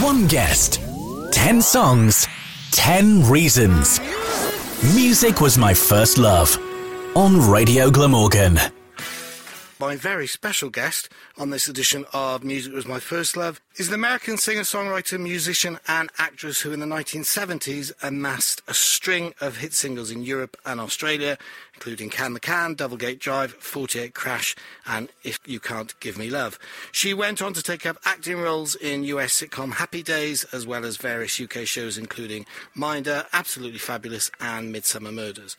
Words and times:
One 0.00 0.26
guest, 0.26 0.80
10 1.32 1.60
songs, 1.60 2.26
10 2.70 3.28
reasons. 3.28 4.00
Music 4.94 5.40
was 5.40 5.58
my 5.58 5.74
first 5.74 6.16
love. 6.16 6.56
On 7.14 7.38
Radio 7.50 7.90
Glamorgan. 7.90 8.58
My 9.82 9.96
very 9.96 10.28
special 10.28 10.70
guest 10.70 11.08
on 11.36 11.50
this 11.50 11.66
edition 11.66 12.04
of 12.12 12.44
Music 12.44 12.72
Was 12.72 12.86
My 12.86 13.00
First 13.00 13.36
Love 13.36 13.60
is 13.74 13.88
an 13.88 13.94
American 13.94 14.38
singer, 14.38 14.60
songwriter, 14.60 15.18
musician, 15.18 15.80
and 15.88 16.08
actress 16.18 16.60
who 16.60 16.70
in 16.70 16.78
the 16.78 16.86
1970s 16.86 17.90
amassed 18.00 18.62
a 18.68 18.74
string 18.74 19.34
of 19.40 19.56
hit 19.56 19.74
singles 19.74 20.12
in 20.12 20.22
Europe 20.22 20.56
and 20.64 20.78
Australia, 20.78 21.36
including 21.74 22.10
Can 22.10 22.32
the 22.32 22.38
Can, 22.38 22.74
Devil 22.74 22.96
Gate 22.96 23.18
Drive, 23.18 23.54
48 23.54 24.14
Crash, 24.14 24.54
and 24.86 25.08
If 25.24 25.40
You 25.46 25.58
Can't 25.58 25.98
Give 25.98 26.16
Me 26.16 26.30
Love. 26.30 26.60
She 26.92 27.12
went 27.12 27.42
on 27.42 27.52
to 27.54 27.62
take 27.62 27.84
up 27.84 27.96
acting 28.04 28.38
roles 28.38 28.76
in 28.76 29.02
US 29.02 29.42
sitcom 29.42 29.72
Happy 29.72 30.04
Days, 30.04 30.44
as 30.52 30.64
well 30.64 30.84
as 30.84 30.96
various 30.96 31.40
UK 31.40 31.66
shows, 31.66 31.98
including 31.98 32.46
Minder, 32.72 33.26
Absolutely 33.32 33.80
Fabulous, 33.80 34.30
and 34.38 34.72
Midsomer 34.72 35.12
Murders. 35.12 35.56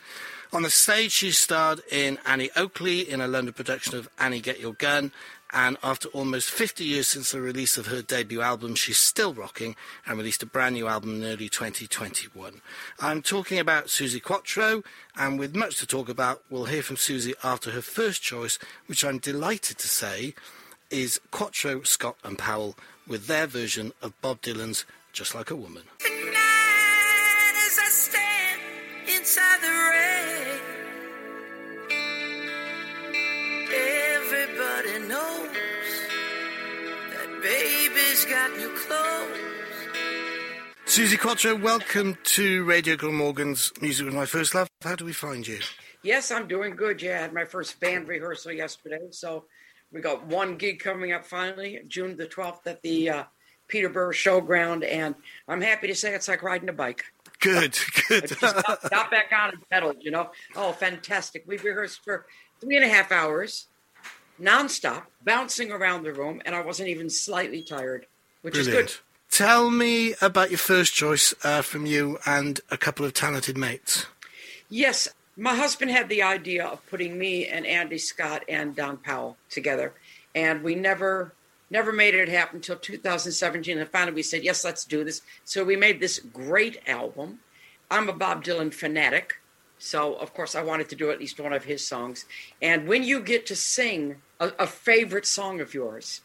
On 0.53 0.62
the 0.62 0.70
stage, 0.70 1.12
she 1.12 1.31
starred 1.31 1.81
in 1.91 2.20
Annie 2.27 2.52
Oakley 2.55 3.09
in 3.09 3.21
a 3.21 3.27
London 3.27 3.55
production 3.55 3.98
of 3.98 4.07
Annie 4.20 4.39
Get 4.39 4.59
Your 4.59 4.73
Gun. 4.73 5.12
And 5.52 5.77
after 5.81 6.09
almost 6.09 6.52
50 6.52 6.84
years 6.84 7.07
since 7.07 7.31
the 7.31 7.41
release 7.41 7.76
of 7.76 7.88
her 7.88 8.03
debut 8.03 8.39
album, 8.41 8.76
she's 8.76 8.99
still 8.99 9.34
rocking 9.34 9.76
and 10.05 10.16
released 10.16 10.43
a 10.43 10.45
brand 10.45 10.76
new 10.76 10.88
album 10.88 11.16
in 11.16 11.23
early 11.23 11.49
2021. 11.49 12.62
I'm 12.99 13.23
talking 13.23 13.57
about 13.57 13.88
Suzi 13.88 14.21
Quatro, 14.21 14.84
and 15.17 15.39
with 15.39 15.55
much 15.55 15.79
to 15.79 15.88
talk 15.88 16.07
about, 16.07 16.43
we'll 16.52 16.65
hear 16.65 16.84
from 16.84 16.98
Suzi 16.98 17.34
after 17.43 17.71
her 17.71 17.81
first 17.81 18.21
choice, 18.21 18.59
which 18.85 19.04
I'm 19.04 19.17
delighted 19.17 19.79
to 19.79 19.88
say 19.88 20.35
is 20.91 21.20
Quatro, 21.31 21.81
Scott 21.81 22.17
and 22.23 22.38
Powell 22.38 22.77
with 23.07 23.26
their 23.26 23.48
version 23.48 23.91
of 24.04 24.20
Bob 24.21 24.43
Dylan's 24.43 24.85
Just 25.13 25.34
Like 25.34 25.49
a 25.49 25.55
Woman. 25.55 25.84
Baby's 38.24 38.35
got 38.35 38.57
new 38.57 38.70
clothes. 38.76 39.38
Suzi 40.85 41.20
Quatro, 41.20 41.55
welcome 41.55 42.18
to 42.24 42.63
Radio 42.66 42.96
Glamorgan's 42.96 43.71
Music 43.82 44.05
with 44.05 44.13
My 44.13 44.26
First 44.26 44.54
Love. 44.54 44.70
How 44.84 44.96
do 44.96 45.05
we 45.05 45.13
find 45.13 45.48
you? 45.48 45.60
Yes, 46.04 46.32
I'm 46.32 46.48
doing 46.48 46.76
good. 46.76 47.01
Yeah, 47.01 47.18
I 47.18 47.21
had 47.21 47.34
my 47.34 47.46
first 47.46 47.79
band 47.79 48.07
rehearsal 48.07 48.51
yesterday. 48.51 48.99
So 49.12 49.46
we 49.91 50.01
got 50.01 50.26
one 50.27 50.57
gig 50.57 50.79
coming 50.79 51.12
up 51.12 51.26
finally, 51.26 51.82
June 51.88 52.18
the 52.18 52.27
12th 52.27 52.68
at 52.68 52.82
the 52.82 53.10
uh, 53.10 53.24
Peterborough 53.68 54.12
Showground. 54.12 54.85
And 54.88 55.16
I'm 55.48 55.62
happy 55.62 55.88
to 55.88 55.96
say 55.96 56.13
it's 56.13 56.27
like 56.27 56.44
riding 56.44 56.70
a 56.70 56.74
bike. 56.74 57.05
Good, 57.40 57.77
good. 58.07 58.27
Just 58.27 58.41
got, 58.41 58.90
got 58.90 59.12
back 59.12 59.32
on 59.34 59.51
and 59.51 59.70
pedaled, 59.70 59.98
you 60.01 60.12
know. 60.12 60.32
Oh, 60.55 60.74
fantastic. 60.74 61.46
We 61.48 61.57
rehearsed 61.57 62.04
for 62.04 62.26
three 62.62 62.76
and 62.76 62.85
a 62.85 62.90
half 62.90 63.12
hours, 63.12 63.68
nonstop, 64.40 65.03
bouncing 65.24 65.72
around 65.72 66.03
the 66.03 66.13
room. 66.13 66.41
And 66.46 66.53
I 66.53 66.62
wasn't 66.62 66.90
even 66.90 67.09
slightly 67.09 67.63
tired, 67.63 68.06
which 68.44 68.58
is 68.58 68.68
good. 68.68 68.94
Tell 69.31 69.72
me 69.72 70.13
about 70.22 70.52
your 70.52 70.59
first 70.59 70.94
choice 70.94 71.34
uh, 71.44 71.63
from 71.63 71.88
you 71.88 72.19
and 72.24 72.62
a 72.69 72.78
couple 72.78 73.03
of 73.03 73.13
talented 73.13 73.58
mates. 73.58 74.06
Yes, 74.69 75.08
my 75.35 75.56
husband 75.56 75.90
had 75.90 76.08
the 76.08 76.22
idea 76.22 76.63
of 76.63 76.85
putting 76.88 77.18
me 77.18 77.47
and 77.47 77.66
Andy 77.66 77.97
Scott 77.97 78.44
and 78.47 78.75
Don 78.75 78.97
Powell 78.97 79.38
together, 79.50 79.94
and 80.35 80.62
we 80.62 80.75
never 80.75 81.34
never 81.72 81.91
made 81.91 82.13
it 82.13 82.30
happen 82.30 82.58
until 82.58 82.75
2017. 82.75 83.80
And 83.80 83.90
finally, 83.90 84.13
we 84.13 84.22
said, 84.22 84.44
"Yes, 84.44 84.63
let's 84.63 84.85
do 84.85 85.03
this." 85.03 85.24
So 85.44 85.63
we 85.63 85.75
made 85.75 86.00
this 86.00 86.19
great 86.19 86.80
album. 86.88 87.40
I'm 87.90 88.09
a 88.09 88.13
Bob 88.13 88.44
Dylan 88.44 88.72
fanatic, 88.72 89.40
so 89.80 90.13
of 90.16 90.35
course 90.35 90.53
I 90.53 90.62
wanted 90.62 90.90
to 90.90 90.96
do 90.96 91.09
at 91.09 91.19
least 91.19 91.40
one 91.40 91.53
of 91.53 91.63
his 91.63 91.88
songs. 91.88 92.25
And 92.62 92.88
when 92.88 93.03
you 93.03 93.19
get 93.19 93.47
to 93.47 93.56
sing 93.56 94.22
a, 94.40 94.51
a 94.59 94.67
favorite 94.67 95.25
song 95.25 95.59
of 95.59 95.73
yours 95.73 96.22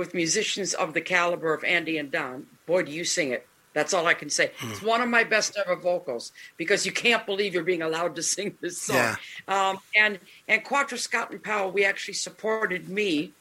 with 0.00 0.14
musicians 0.14 0.74
of 0.74 0.94
the 0.94 1.00
caliber 1.00 1.54
of 1.54 1.62
Andy 1.62 1.98
and 1.98 2.10
Don, 2.10 2.46
boy, 2.66 2.82
do 2.82 2.90
you 2.90 3.04
sing 3.04 3.30
it. 3.30 3.46
That's 3.72 3.94
all 3.94 4.06
I 4.08 4.14
can 4.14 4.30
say. 4.30 4.50
It's 4.62 4.82
one 4.82 5.00
of 5.00 5.08
my 5.08 5.22
best 5.22 5.56
ever 5.56 5.76
vocals 5.76 6.32
because 6.56 6.84
you 6.84 6.90
can't 6.90 7.24
believe 7.24 7.54
you're 7.54 7.62
being 7.62 7.82
allowed 7.82 8.16
to 8.16 8.22
sing 8.22 8.56
this 8.60 8.80
song. 8.80 8.96
Yeah. 8.96 9.16
Um, 9.46 9.78
and 9.96 10.18
and 10.48 10.64
Quatro 10.64 10.98
Scott 10.98 11.30
and 11.30 11.40
Powell, 11.40 11.70
we 11.70 11.84
actually 11.84 12.14
supported 12.14 12.88
me 12.88 13.32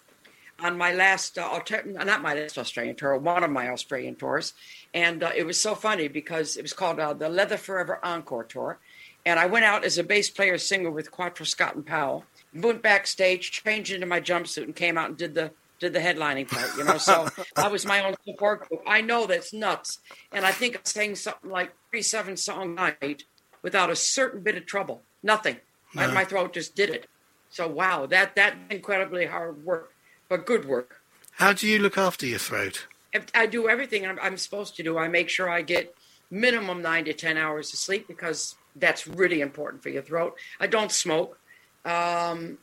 on 0.61 0.77
my 0.77 0.93
last, 0.93 1.39
uh, 1.39 1.47
alter- 1.47 1.83
not 1.83 2.21
my 2.21 2.35
last 2.35 2.57
Australian 2.57 2.95
tour, 2.95 3.17
one 3.17 3.43
of 3.43 3.49
my 3.49 3.69
Australian 3.69 4.15
tours, 4.15 4.53
and 4.93 5.23
uh, 5.23 5.31
it 5.35 5.45
was 5.45 5.59
so 5.59 5.73
funny 5.73 6.07
because 6.07 6.57
it 6.57 6.61
was 6.61 6.73
called 6.73 6.99
uh, 6.99 7.13
the 7.13 7.29
Leather 7.29 7.57
Forever 7.57 7.99
Encore 8.03 8.43
Tour, 8.43 8.77
and 9.25 9.39
I 9.39 9.47
went 9.47 9.65
out 9.65 9.83
as 9.83 9.97
a 9.97 10.03
bass 10.03 10.29
player 10.29 10.57
singer 10.57 10.91
with 10.91 11.11
Quatro 11.11 11.45
Scott 11.45 11.75
and 11.75 11.85
Powell, 11.85 12.25
went 12.53 12.83
backstage, 12.83 13.51
changed 13.51 13.93
into 13.93 14.05
my 14.05 14.19
jumpsuit, 14.19 14.65
and 14.65 14.75
came 14.75 14.97
out 14.97 15.09
and 15.09 15.17
did 15.17 15.33
the 15.33 15.51
did 15.79 15.93
the 15.93 15.99
headlining 15.99 16.47
part, 16.47 16.75
you 16.77 16.83
know. 16.83 16.97
So 16.97 17.27
I 17.55 17.67
was 17.67 17.85
my 17.85 18.03
own 18.05 18.15
support 18.25 18.67
group. 18.67 18.81
I 18.85 19.01
know 19.01 19.25
that's 19.25 19.53
nuts, 19.53 19.99
and 20.31 20.45
I 20.45 20.51
think 20.51 20.75
I 20.75 20.79
sang 20.83 21.15
something 21.15 21.49
like 21.49 21.71
three 21.89 22.01
seven 22.01 22.37
song 22.37 22.75
night 22.75 23.23
without 23.61 23.89
a 23.89 23.95
certain 23.95 24.41
bit 24.41 24.55
of 24.55 24.65
trouble. 24.65 25.03
Nothing. 25.23 25.57
My, 25.93 26.07
my 26.07 26.23
throat 26.23 26.53
just 26.53 26.75
did 26.75 26.89
it. 26.89 27.07
So 27.49 27.67
wow, 27.67 28.05
that 28.07 28.35
that 28.35 28.55
incredibly 28.69 29.25
hard 29.25 29.65
work, 29.65 29.93
but 30.27 30.45
good 30.45 30.65
work. 30.65 31.01
How 31.31 31.53
do 31.53 31.67
you 31.67 31.79
look 31.79 31.97
after 31.97 32.25
your 32.25 32.39
throat? 32.39 32.85
I 33.33 33.47
do 33.47 33.67
everything 33.67 34.05
I'm, 34.05 34.19
I'm 34.21 34.37
supposed 34.37 34.75
to 34.75 34.83
do. 34.83 34.97
I 34.97 35.07
make 35.07 35.29
sure 35.29 35.49
I 35.49 35.61
get 35.63 35.95
minimum 36.29 36.81
nine 36.81 37.05
to 37.05 37.13
ten 37.13 37.37
hours 37.37 37.73
of 37.73 37.79
sleep 37.79 38.07
because 38.07 38.55
that's 38.75 39.07
really 39.07 39.41
important 39.41 39.81
for 39.81 39.89
your 39.89 40.03
throat. 40.03 40.37
I 40.59 40.67
don't 40.67 40.91
smoke. 40.91 41.39
Um, 41.85 42.59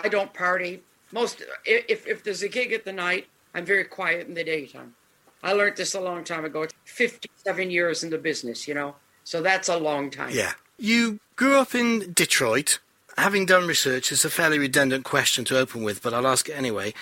I 0.00 0.08
don't 0.10 0.32
party. 0.34 0.82
Most 1.12 1.42
if 1.64 2.06
if 2.06 2.22
there's 2.24 2.42
a 2.42 2.48
gig 2.48 2.72
at 2.72 2.84
the 2.84 2.92
night, 2.92 3.26
I'm 3.54 3.64
very 3.64 3.84
quiet 3.84 4.26
in 4.26 4.34
the 4.34 4.44
daytime. 4.44 4.94
I 5.42 5.52
learned 5.52 5.76
this 5.76 5.94
a 5.94 6.00
long 6.00 6.24
time 6.24 6.44
ago. 6.44 6.66
57 6.84 7.70
years 7.70 8.02
in 8.02 8.10
the 8.10 8.18
business, 8.18 8.66
you 8.66 8.74
know, 8.74 8.96
so 9.22 9.42
that's 9.42 9.68
a 9.68 9.76
long 9.76 10.10
time. 10.10 10.30
Yeah. 10.32 10.52
You 10.78 11.20
grew 11.36 11.58
up 11.58 11.74
in 11.74 12.12
Detroit. 12.12 12.80
Having 13.16 13.46
done 13.46 13.66
research, 13.66 14.12
it's 14.12 14.26
a 14.26 14.30
fairly 14.30 14.58
redundant 14.58 15.04
question 15.04 15.44
to 15.46 15.58
open 15.58 15.82
with, 15.82 16.02
but 16.02 16.12
I'll 16.12 16.26
ask 16.26 16.50
it 16.50 16.52
anyway. 16.52 16.92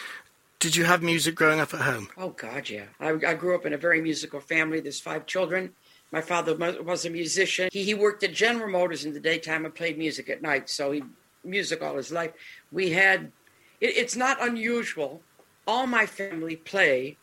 Did 0.61 0.77
you 0.77 0.85
have 0.85 1.03
music 1.03 1.35
growing 1.35 1.59
up 1.59 1.75
at 1.75 1.81
home? 1.81 2.09
Oh 2.17 2.31
God, 2.31 2.71
yeah. 2.71 2.85
I, 3.01 3.11
I 3.27 3.35
grew 3.35 3.55
up 3.55 3.67
in 3.67 3.73
a 3.73 3.77
very 3.79 4.01
musical 4.01 4.41
family. 4.41 4.81
There's 4.81 5.01
five 5.01 5.27
children. 5.27 5.73
My 6.13 6.21
father 6.21 6.55
was 6.83 7.05
a 7.05 7.11
musician. 7.11 7.69
He, 7.73 7.83
he 7.83 7.95
worked 7.95 8.23
at 8.23 8.33
General 8.33 8.71
Motors 8.71 9.05
in 9.05 9.13
the 9.13 9.21
daytime 9.21 9.65
and 9.65 9.75
played 9.75 9.99
music 9.99 10.31
at 10.31 10.41
night. 10.41 10.71
So 10.71 10.93
he 10.93 11.03
music 11.43 11.83
all 11.83 11.97
his 11.97 12.13
life. 12.13 12.31
We 12.71 12.91
had. 12.91 13.33
It, 13.81 13.97
it's 13.97 14.17
not 14.17 14.43
unusual. 14.43 15.23
All 15.67 15.87
my 15.87 16.07
family 16.07 16.57
play 16.57 17.17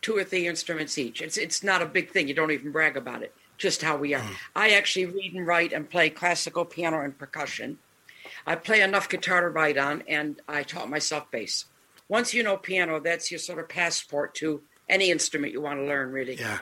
two 0.00 0.16
or 0.16 0.24
three 0.24 0.46
instruments 0.46 0.98
each. 0.98 1.20
It's 1.20 1.36
it's 1.36 1.62
not 1.62 1.82
a 1.82 1.86
big 1.86 2.10
thing. 2.10 2.28
You 2.28 2.34
don't 2.34 2.50
even 2.50 2.72
brag 2.72 2.96
about 2.96 3.22
it. 3.22 3.34
Just 3.56 3.82
how 3.82 3.96
we 3.96 4.14
are. 4.14 4.22
Mm. 4.22 4.34
I 4.54 4.70
actually 4.70 5.06
read 5.06 5.34
and 5.34 5.46
write 5.46 5.72
and 5.72 5.90
play 5.90 6.10
classical 6.10 6.64
piano 6.64 7.00
and 7.00 7.18
percussion. 7.18 7.78
I 8.46 8.54
play 8.54 8.80
enough 8.80 9.08
guitar 9.08 9.40
to 9.40 9.48
write 9.48 9.76
on, 9.76 10.02
and 10.06 10.40
I 10.48 10.62
taught 10.62 10.88
myself 10.88 11.30
bass. 11.30 11.64
Once 12.08 12.32
you 12.32 12.42
know 12.42 12.56
piano, 12.56 13.00
that's 13.00 13.30
your 13.30 13.38
sort 13.38 13.58
of 13.58 13.68
passport 13.68 14.34
to 14.36 14.62
any 14.88 15.10
instrument 15.10 15.52
you 15.52 15.60
want 15.60 15.80
to 15.80 15.84
learn, 15.84 16.12
really. 16.12 16.36
Yeah. 16.36 16.60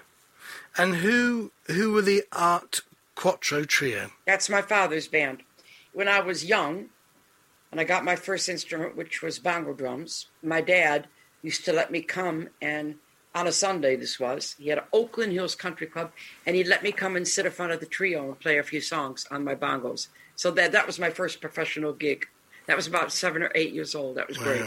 And 0.77 0.97
who 0.97 1.53
who 1.66 1.93
were 1.93 2.03
the 2.03 2.25
Art 2.33 2.81
Quatro 3.15 3.65
Trio? 3.65 4.10
That's 4.27 4.48
my 4.48 4.62
father's 4.62 5.09
band. 5.09 5.43
When 5.93 6.09
I 6.09 6.21
was 6.21 6.44
young, 6.44 6.91
and 7.71 7.81
I 7.81 7.84
got 7.84 8.04
my 8.04 8.16
first 8.16 8.49
instrument, 8.49 8.97
which 8.97 9.22
was 9.22 9.38
bongo 9.38 9.72
drums, 9.72 10.28
my 10.43 10.60
dad 10.60 11.09
used 11.43 11.65
to 11.65 11.72
let 11.72 11.91
me 11.91 12.00
come 12.00 12.49
and 12.60 12.97
on 13.37 13.47
a 13.47 13.53
Sunday, 13.53 13.97
this 13.97 14.19
was, 14.19 14.57
he 14.59 14.71
had 14.71 14.78
an 14.78 14.84
Oakland 14.95 15.30
Hills 15.34 15.54
Country 15.54 15.86
Club, 15.86 16.10
and 16.47 16.57
he'd 16.57 16.66
let 16.66 16.83
me 16.83 16.91
come 16.91 17.16
and 17.16 17.28
sit 17.28 17.45
in 17.45 17.53
front 17.53 17.71
of 17.71 17.80
the 17.80 17.86
trio 17.86 18.24
and 18.28 18.41
play 18.41 18.57
a 18.57 18.63
few 18.63 18.80
songs 18.80 19.27
on 19.30 19.45
my 19.45 19.54
bongos. 19.54 20.09
So 20.36 20.51
that 20.53 20.72
that 20.72 20.86
was 20.86 20.98
my 20.98 21.10
first 21.10 21.42
professional 21.42 21.92
gig. 21.92 22.27
That 22.66 22.77
was 22.77 22.86
about 22.86 23.13
seven 23.13 23.42
or 23.42 23.53
eight 23.54 23.72
years 23.72 23.95
old. 23.95 24.16
That 24.16 24.28
was 24.28 24.39
great. 24.39 24.65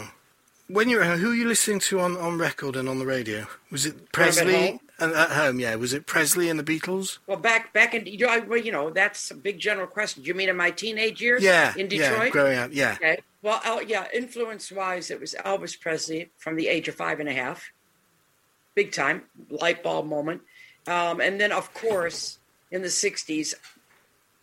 When 0.68 0.88
you 0.88 0.98
were 0.98 1.04
who 1.04 1.28
were 1.28 1.34
you 1.34 1.48
listening 1.48 1.80
to 1.80 1.98
on, 1.98 2.16
on 2.16 2.38
record 2.38 2.76
and 2.76 2.88
on 2.88 3.00
the 3.00 3.06
radio? 3.06 3.46
Was 3.72 3.86
it 3.86 3.94
When 3.94 4.02
I'm 4.02 4.04
at 4.04 4.12
Presley? 4.12 4.80
And 5.00 5.12
at 5.14 5.30
home, 5.30 5.58
yeah. 5.58 5.74
Was 5.76 5.92
it 5.92 6.06
Presley 6.06 6.48
and 6.50 6.58
the 6.58 6.64
Beatles? 6.64 7.18
Well, 7.26 7.38
back 7.38 7.72
back 7.72 7.94
in 7.94 8.06
you 8.06 8.26
know, 8.26 8.44
well, 8.46 8.60
you 8.60 8.70
know 8.70 8.90
that's 8.90 9.30
a 9.30 9.34
big 9.34 9.58
general 9.58 9.86
question. 9.86 10.22
Do 10.22 10.28
you 10.28 10.34
mean 10.34 10.48
in 10.48 10.56
my 10.56 10.70
teenage 10.70 11.20
years? 11.20 11.42
Yeah. 11.42 11.72
in 11.76 11.88
Detroit, 11.88 12.26
Yeah, 12.26 12.28
growing 12.28 12.58
up, 12.58 12.70
yeah. 12.72 12.92
Okay. 12.92 13.18
Well, 13.42 13.60
uh, 13.64 13.80
yeah, 13.86 14.06
influence 14.12 14.70
wise, 14.70 15.10
it 15.10 15.18
was 15.18 15.34
Elvis 15.34 15.80
Presley 15.80 16.30
from 16.36 16.56
the 16.56 16.68
age 16.68 16.88
of 16.88 16.94
five 16.94 17.20
and 17.20 17.28
a 17.28 17.32
half. 17.32 17.72
Big 18.74 18.92
time, 18.92 19.22
light 19.48 19.82
bulb 19.82 20.06
moment. 20.06 20.42
Um, 20.86 21.20
and 21.20 21.40
then, 21.40 21.52
of 21.52 21.72
course, 21.72 22.38
in 22.70 22.82
the 22.82 22.88
60s, 22.88 23.54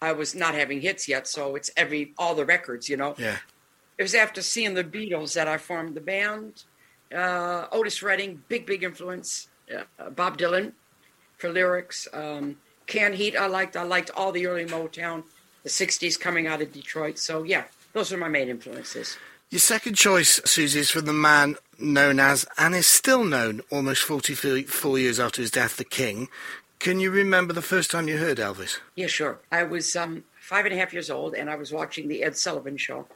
I 0.02 0.12
was 0.14 0.36
not 0.36 0.56
having 0.56 0.82
hits 0.82 1.08
yet. 1.08 1.28
So 1.28 1.56
it's 1.56 1.70
every, 1.78 2.14
all 2.18 2.36
the 2.36 2.46
records, 2.46 2.90
you 2.90 2.98
know. 2.98 3.16
Yeah. 3.18 3.38
It 3.98 4.04
was 4.04 4.16
after 4.16 4.42
seeing 4.42 4.74
the 4.74 4.84
Beatles 4.84 5.34
that 5.34 5.48
I 5.48 5.58
formed 5.58 5.96
the 5.96 6.02
band. 6.02 6.64
Uh, 7.14 7.68
Otis 7.72 8.04
Redding, 8.04 8.44
big, 8.48 8.66
big 8.66 8.84
influence. 8.84 9.48
Uh, 9.74 10.10
Bob 10.10 10.38
Dylan 10.38 10.74
for 11.38 11.50
lyrics. 11.50 12.08
Um, 12.14 12.58
Canned 12.86 13.16
Heat, 13.16 13.36
I 13.36 13.48
liked. 13.48 13.76
I 13.76 13.84
liked 13.84 14.10
all 14.16 14.32
the 14.32 14.48
early 14.48 14.66
Motown, 14.66 15.24
the 15.64 15.70
'60s 15.70 16.20
coming 16.20 16.48
out 16.48 16.62
of 16.62 16.72
Detroit. 16.72 17.18
So 17.20 17.44
yeah, 17.44 17.66
those 17.94 18.14
are 18.14 18.18
my 18.18 18.30
main 18.30 18.50
influences. 18.50 19.18
Your 19.50 19.60
second 19.60 19.96
choice, 19.96 20.42
Suzi, 20.42 20.76
is 20.76 20.90
from 20.90 21.06
the 21.06 21.14
man 21.14 21.56
known 21.80 22.20
as, 22.20 22.46
and 22.58 22.76
is 22.76 22.86
still 22.86 23.24
known 23.24 23.62
almost 23.72 24.04
44 24.04 25.00
years 25.00 25.22
after 25.22 25.42
his 25.42 25.52
death, 25.52 25.78
the 25.78 25.86
King. 25.86 26.28
Can 26.80 27.00
you 27.00 27.10
remember 27.12 27.54
the 27.54 27.62
first 27.62 27.90
time 27.90 28.10
you 28.10 28.18
heard 28.18 28.40
Elvis? 28.40 28.80
Yeah, 28.96 29.08
sure. 29.08 29.40
I 29.50 29.64
was 29.64 29.96
um, 29.96 30.26
five 30.42 30.66
and 30.66 30.74
a 30.74 30.78
half 30.78 30.92
years 30.92 31.10
old, 31.10 31.34
and 31.34 31.50
I 31.50 31.56
was 31.56 31.72
watching 31.72 32.10
the 32.10 32.24
Ed 32.24 32.36
Sullivan 32.36 32.76
Show, 32.76 33.08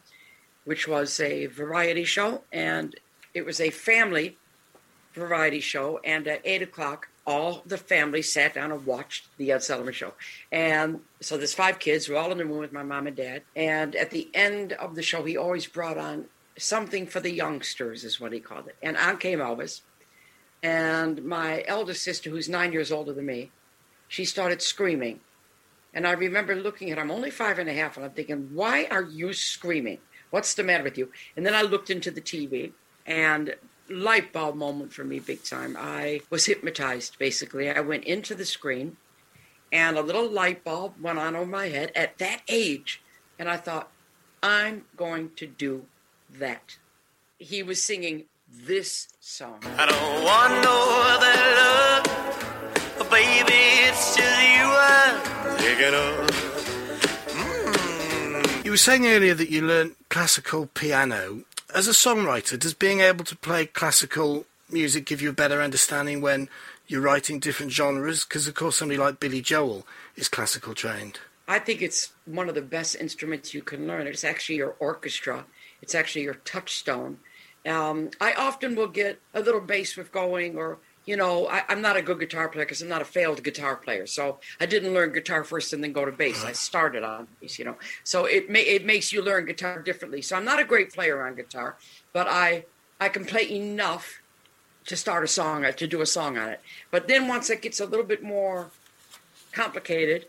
which 0.64 0.88
was 0.88 1.20
a 1.20 1.48
variety 1.48 2.06
show, 2.06 2.44
and 2.54 2.96
it 3.34 3.46
was 3.46 3.60
a 3.60 3.70
family 3.70 4.38
variety 5.14 5.60
show. 5.60 6.00
And 6.04 6.28
at 6.28 6.42
eight 6.44 6.62
o'clock, 6.62 7.08
all 7.26 7.62
the 7.66 7.78
family 7.78 8.22
sat 8.22 8.56
down 8.56 8.72
and 8.72 8.86
watched 8.86 9.28
the 9.38 9.52
Ed 9.52 9.64
Sullivan 9.64 9.94
Show. 9.94 10.14
And 10.52 11.02
so 11.20 11.38
there's 11.38 11.54
five 11.54 11.80
kids. 11.80 12.10
We're 12.10 12.18
all 12.18 12.32
in 12.32 12.38
the 12.38 12.46
room 12.46 12.60
with 12.60 12.74
my 12.74 12.84
mom 12.84 13.08
and 13.08 13.16
dad. 13.16 13.44
And 13.56 13.96
at 13.96 14.10
the 14.10 14.30
end 14.34 14.74
of 14.74 14.96
the 14.96 15.04
show, 15.04 15.24
he 15.24 15.38
always 15.38 15.68
brought 15.68 15.98
on 15.98 16.26
something 16.58 17.08
for 17.08 17.20
the 17.20 17.32
youngsters, 17.32 18.04
is 18.04 18.20
what 18.20 18.34
he 18.34 18.40
called 18.40 18.68
it. 18.68 18.76
And 18.82 18.98
on 18.98 19.18
came 19.18 19.40
Elvis. 19.40 19.82
And 20.64 21.24
my 21.24 21.64
eldest 21.68 22.04
sister, 22.04 22.30
who's 22.30 22.50
nine 22.50 22.72
years 22.72 22.92
older 22.92 23.14
than 23.14 23.26
me, 23.26 23.52
she 24.08 24.26
started 24.26 24.62
screaming. 24.62 25.22
And 25.94 26.08
I 26.08 26.12
remember 26.12 26.56
looking 26.56 26.92
at 26.92 26.98
her, 26.98 27.04
I'm 27.04 27.12
only 27.12 27.32
five 27.32 27.60
and 27.60 27.70
a 27.70 27.74
half, 27.74 27.98
and 27.98 28.06
I'm 28.06 28.12
thinking, 28.12 28.50
why 28.54 28.88
are 28.92 29.04
you 29.04 29.34
screaming? 29.34 30.00
What's 30.30 30.54
the 30.54 30.64
matter 30.64 30.84
with 30.84 30.98
you? 30.98 31.12
And 31.36 31.46
then 31.46 31.56
I 31.56 31.64
looked 31.64 31.90
into 31.90 32.12
the 32.12 32.22
TV, 32.22 32.72
and 33.06 33.56
light 33.92 34.34
bulb 34.34 34.56
moment 34.56 34.94
for 34.94 35.04
me, 35.04 35.20
big 35.20 35.44
time. 35.44 35.76
I 35.80 36.22
was 36.30 36.46
hypnotized, 36.46 37.18
basically. 37.20 37.70
I 37.70 37.80
went 37.82 38.06
into 38.06 38.36
the 38.36 38.46
screen, 38.46 38.98
and 39.72 39.98
a 39.98 40.02
little 40.02 40.30
light 40.30 40.64
bulb 40.64 40.94
went 41.02 41.20
on 41.20 41.36
over 41.36 41.46
my 41.46 41.68
head 41.68 41.92
at 41.96 42.18
that 42.18 42.42
age. 42.48 43.02
And 43.38 43.50
I 43.50 43.58
thought, 43.58 43.90
I'm 44.44 44.86
going 44.98 45.32
to 45.36 45.48
do 45.48 45.86
that. 46.38 46.78
He 47.38 47.64
was 47.64 47.84
singing 47.84 48.26
this 48.50 49.08
song. 49.20 49.60
I 49.78 49.86
don't 49.86 50.24
want 50.24 50.54
no 50.64 50.78
other 51.14 51.36
love, 51.62 53.10
baby. 53.10 53.54
It's 53.88 54.16
just 54.16 54.42
you 54.42 54.66
I'm 54.66 55.58
thinking 55.58 55.94
of. 55.94 56.28
Mm. 57.30 58.66
You 58.66 58.72
were 58.72 58.78
saying 58.78 59.08
earlier 59.08 59.34
that 59.34 59.50
you 59.50 59.62
learned 59.62 59.96
classical 60.10 60.68
piano. 60.68 61.44
As 61.74 61.88
a 61.88 61.92
songwriter, 61.92 62.60
does 62.60 62.74
being 62.74 63.00
able 63.00 63.24
to 63.24 63.36
play 63.36 63.66
classical 63.66 64.46
music 64.70 65.06
give 65.06 65.22
you 65.22 65.30
a 65.30 65.34
better 65.34 65.62
understanding 65.62 66.20
when 66.20 66.50
you're 66.88 67.00
writing 67.00 67.40
different 67.40 67.72
genres? 67.72 68.26
Because, 68.26 68.46
of 68.46 68.56
course, 68.56 68.76
somebody 68.76 69.00
like 69.00 69.22
Billy 69.22 69.40
Joel 69.42 69.88
is 70.18 70.28
classical 70.28 70.74
trained. 70.74 71.20
I 71.48 71.60
think 71.60 71.82
it's 71.82 72.12
one 72.26 72.50
of 72.50 72.56
the 72.56 72.62
best 72.62 72.98
instruments 72.98 73.54
you 73.54 73.62
can 73.62 73.88
learn. 73.88 74.06
It's 74.06 74.26
actually 74.26 74.58
your 74.58 74.76
orchestra, 74.80 75.46
it's 75.82 75.96
actually 75.96 76.24
your 76.24 76.36
touchstone. 76.36 77.20
Um, 77.66 78.10
I 78.20 78.34
often 78.34 78.76
will 78.76 78.88
get 78.88 79.22
a 79.34 79.40
little 79.40 79.62
bass 79.62 79.96
riff 79.96 80.12
going, 80.12 80.58
or 80.58 80.78
you 81.06 81.18
know, 81.18 81.48
I, 81.48 81.64
am 81.70 81.82
not 81.82 81.98
a 81.98 82.02
good 82.02 82.20
guitar 82.20 82.48
player 82.48 82.66
because 82.66 82.82
I'm 82.82 82.88
not 82.88 83.02
a 83.02 83.06
failed 83.06 83.44
guitar 83.44 83.76
player. 83.76 84.06
So 84.06 84.40
I 84.60 84.66
didn't 84.66 84.94
learn 84.94 85.14
guitar 85.14 85.44
first 85.44 85.74
and 85.74 85.84
then 85.84 85.94
go 85.94 86.06
to 86.06 86.12
bass. 86.12 86.42
I 86.42 86.46
uh-huh. 86.46 86.54
started 86.54 87.04
on 87.04 87.28
bass, 87.40 87.58
you 87.58 87.66
know. 87.66 87.76
So 88.04 88.26
it 88.26 88.50
may, 88.50 88.62
it 88.62 88.86
makes 88.86 89.12
you 89.12 89.22
learn 89.22 89.46
guitar 89.46 89.82
differently. 89.82 90.22
So 90.22 90.36
I'm 90.36 90.46
not 90.46 90.60
a 90.60 90.66
great 90.66 90.94
player 90.94 91.26
on 91.26 91.36
guitar, 91.36 91.78
but 92.14 92.28
I 92.28 92.66
I 93.00 93.10
can 93.10 93.26
play 93.26 93.50
enough 93.50 94.22
to 94.86 94.96
start 94.96 95.24
a 95.24 95.28
song 95.28 95.66
uh, 95.66 95.72
to 95.72 95.88
do 95.88 96.02
a 96.02 96.06
song 96.06 96.38
on 96.38 96.50
it. 96.50 96.62
But 96.92 97.08
then 97.08 97.28
once 97.28 97.50
it 97.50 97.62
gets 97.62 97.80
a 97.80 97.86
little 97.86 98.06
bit 98.06 98.22
more 98.22 98.70
complicated, 99.52 100.28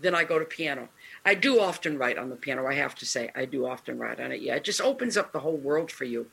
then 0.00 0.14
I 0.14 0.24
go 0.24 0.38
to 0.38 0.44
piano. 0.44 0.88
I 1.24 1.34
do 1.34 1.60
often 1.60 1.98
write 1.98 2.18
on 2.18 2.30
the 2.30 2.36
piano. 2.36 2.66
I 2.66 2.74
have 2.74 2.94
to 2.96 3.06
say, 3.06 3.30
I 3.34 3.44
do 3.44 3.66
often 3.66 3.98
write 3.98 4.20
on 4.20 4.32
it. 4.32 4.40
Yeah, 4.40 4.56
it 4.56 4.64
just 4.64 4.80
opens 4.80 5.16
up 5.16 5.32
the 5.32 5.40
whole 5.40 5.56
world 5.56 5.90
for 5.90 6.04
you. 6.04 6.26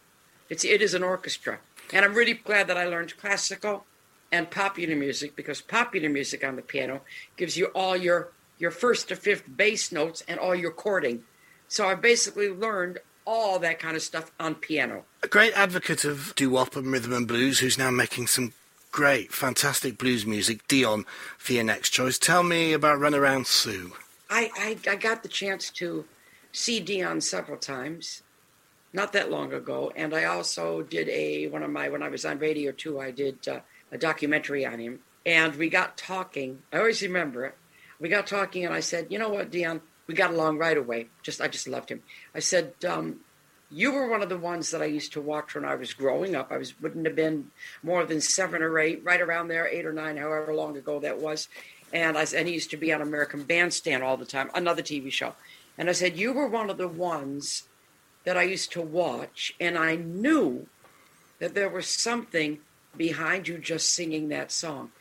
It's 0.50 0.66
it 0.66 0.82
is 0.82 0.94
an 0.94 1.04
orchestra, 1.04 1.60
and 1.94 2.06
I'm 2.06 2.14
really 2.14 2.34
glad 2.34 2.68
that 2.68 2.78
I 2.78 2.86
learned 2.86 3.18
classical 3.18 3.86
and 4.32 4.50
popular 4.50 4.96
music 4.96 5.36
because 5.36 5.62
popular 5.62 6.10
music 6.10 6.44
on 6.44 6.56
the 6.56 6.62
piano 6.62 7.02
gives 7.38 7.58
you 7.58 7.68
all 7.68 7.98
your 7.98 8.32
your 8.58 8.72
first 8.72 9.10
to 9.10 9.16
fifth 9.16 9.44
bass 9.58 9.92
notes 9.92 10.24
and 10.28 10.40
all 10.40 10.56
your 10.56 10.72
chording. 10.72 11.24
So 11.68 11.88
I 11.88 11.96
basically 11.96 12.50
learned 12.50 13.00
all 13.26 13.60
that 13.60 13.80
kind 13.80 13.96
of 13.96 14.02
stuff 14.02 14.32
on 14.40 14.56
piano. 14.56 15.06
A 15.24 15.28
great 15.28 15.54
advocate 15.54 16.06
of 16.06 16.34
doo-wop 16.36 16.76
and 16.76 16.92
rhythm 16.92 17.14
and 17.14 17.28
blues, 17.28 17.60
who's 17.60 17.78
now 17.78 17.90
making 17.90 18.28
some 18.28 18.54
great, 18.92 19.32
fantastic 19.32 19.98
blues 19.98 20.26
music. 20.26 20.68
Dion, 20.68 21.06
for 21.38 21.54
your 21.54 21.64
next 21.64 21.90
choice. 21.90 22.20
Tell 22.20 22.44
me 22.44 22.74
about 22.74 23.00
Runaround 23.00 23.48
Sue. 23.48 23.94
I, 24.30 24.50
I, 24.56 24.92
I 24.92 24.96
got 24.96 25.24
the 25.24 25.30
chance 25.30 25.70
to 25.72 26.06
see 26.52 26.80
Dion 26.80 27.22
several 27.22 27.58
times, 27.58 28.22
not 28.94 29.14
that 29.14 29.32
long 29.32 29.54
ago, 29.54 29.92
and 29.96 30.14
I 30.14 30.26
also 30.26 30.82
did 30.82 31.08
a 31.10 31.48
one 31.48 31.64
of 31.64 31.70
my 31.70 31.90
when 31.90 32.04
I 32.04 32.10
was 32.10 32.26
on 32.26 32.40
Radio 32.40 32.72
Two. 32.72 33.00
I 33.00 33.12
did 33.12 33.48
uh, 33.48 33.60
a 33.92 33.98
documentary 33.98 34.66
on 34.66 34.80
him, 34.80 35.00
and 35.26 35.56
we 35.56 35.70
got 35.70 35.98
talking. 35.98 36.64
I 36.74 36.80
always 36.80 37.02
remember 37.02 37.46
it. 37.46 37.56
We 38.00 38.10
got 38.10 38.28
talking, 38.28 38.66
and 38.66 38.74
I 38.74 38.82
said, 38.82 39.08
"You 39.10 39.20
know 39.20 39.30
what, 39.30 39.52
Dion? 39.52 39.82
We 40.08 40.14
got 40.14 40.32
along 40.32 40.58
right 40.58 40.78
away. 40.78 41.08
Just 41.24 41.40
I 41.42 41.48
just 41.48 41.68
loved 41.68 41.90
him." 41.90 42.04
I 42.36 42.40
said, 42.40 42.74
um, 42.88 43.22
"You 43.70 43.94
were 43.94 44.10
one 44.10 44.22
of 44.22 44.30
the 44.30 44.38
ones 44.38 44.72
that 44.72 44.82
I 44.82 44.86
used 44.86 45.14
to 45.14 45.22
watch 45.22 45.56
when 45.56 45.66
I 45.66 45.76
was 45.76 45.94
growing 45.94 46.36
up. 46.36 46.52
I 46.52 46.58
was 46.58 46.80
wouldn't 46.82 47.06
have 47.06 47.16
been 47.16 47.52
more 47.84 48.06
than 48.06 48.20
seven 48.20 48.62
or 48.62 48.78
eight, 48.78 49.04
right 49.04 49.22
around 49.22 49.48
there, 49.48 49.68
eight 49.68 49.86
or 49.86 49.94
nine, 49.94 50.18
however 50.18 50.54
long 50.54 50.76
ago 50.76 51.00
that 51.00 51.20
was." 51.20 51.48
And 51.94 52.18
I 52.18 52.26
and 52.36 52.48
he 52.48 52.54
used 52.54 52.72
to 52.72 52.78
be 52.78 52.92
on 52.92 53.02
American 53.02 53.44
Bandstand 53.44 54.04
all 54.04 54.18
the 54.18 54.26
time, 54.26 54.50
another 54.54 54.82
TV 54.82 55.12
show. 55.12 55.36
And 55.78 55.90
I 55.90 55.94
said, 55.94 56.18
"You 56.18 56.34
were 56.34 56.48
one 56.48 56.70
of 56.70 56.78
the 56.78 56.90
ones." 56.90 57.64
That 58.24 58.38
I 58.38 58.44
used 58.44 58.72
to 58.74 58.82
watch, 58.82 59.54
and 59.60 59.78
I 59.78 59.96
knew 59.96 60.68
that 61.40 61.56
there 61.56 61.70
was 61.70 61.88
something 61.88 62.60
behind 62.96 63.48
you 63.48 63.58
just 63.58 63.94
singing 63.94 64.30
that 64.30 64.52
song. 64.52 64.92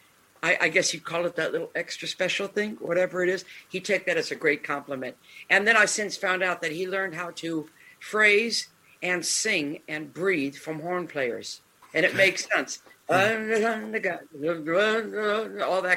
I, 0.43 0.57
I, 0.63 0.69
guess 0.69 0.95
you'd 0.95 1.05
call 1.05 1.27
it 1.27 1.37
that 1.37 1.53
little 1.53 1.71
extra 1.75 2.09
special 2.09 2.47
thing, 2.47 2.79
whatever 2.81 3.23
it 3.23 3.29
is. 3.29 3.45
He 3.69 3.81
took 3.81 4.07
that 4.07 4.17
as 4.17 4.31
a 4.31 4.35
great 4.35 4.65
compliment. 4.65 5.17
And 5.51 5.67
then 5.67 5.77
I 5.77 5.85
since 5.85 6.17
found 6.17 6.43
out 6.43 6.63
that 6.63 6.73
he 6.73 6.89
learned 6.89 7.15
how 7.15 7.33
to 7.37 7.69
phrase 7.99 8.69
and 9.03 9.25
sing 9.25 9.81
and 9.87 10.15
breathe 10.15 10.55
from 10.55 10.81
horn 10.81 11.07
players. 11.07 11.61
And 11.93 12.07
it 12.07 12.15
makes 12.15 12.49
sense. 12.49 12.79
All 13.11 13.17
that 13.17 14.03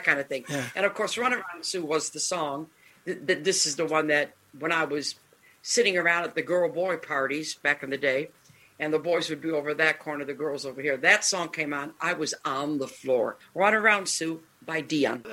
kind 0.04 0.20
of 0.20 0.28
thing. 0.28 0.46
Yeah. 0.50 0.66
And 0.76 0.86
of 0.86 0.94
course, 0.94 1.16
Runaround 1.16 1.42
Sue 1.62 1.86
was 1.86 2.10
the 2.10 2.20
song. 2.20 2.68
This 3.06 3.66
is 3.66 3.76
the 3.76 3.86
one 3.86 4.08
that 4.08 4.34
when 4.58 4.72
I 4.72 4.86
was 4.86 5.16
sitting 5.64 5.98
around 5.98 6.26
at 6.26 6.36
the 6.36 6.44
girl 6.44 6.70
boy 6.70 6.98
parties 6.98 7.56
back 7.56 7.82
in 7.82 7.90
the 7.90 7.98
day, 7.98 8.30
and 8.80 8.94
the 8.94 9.00
boys 9.00 9.30
would 9.30 9.42
be 9.42 9.50
over 9.50 9.74
that 9.74 9.98
corner, 9.98 10.26
the 10.26 10.34
girls 10.34 10.66
over 10.66 10.82
here. 10.82 10.98
That 10.98 11.24
song 11.24 11.50
came 11.50 11.74
on. 11.74 11.94
I 12.00 12.14
was 12.14 12.36
on 12.46 12.78
the 12.78 12.88
floor. 12.88 13.38
Runaround 13.56 14.08
Sue 14.08 14.42
by 14.64 14.82
Dion. 14.82 15.24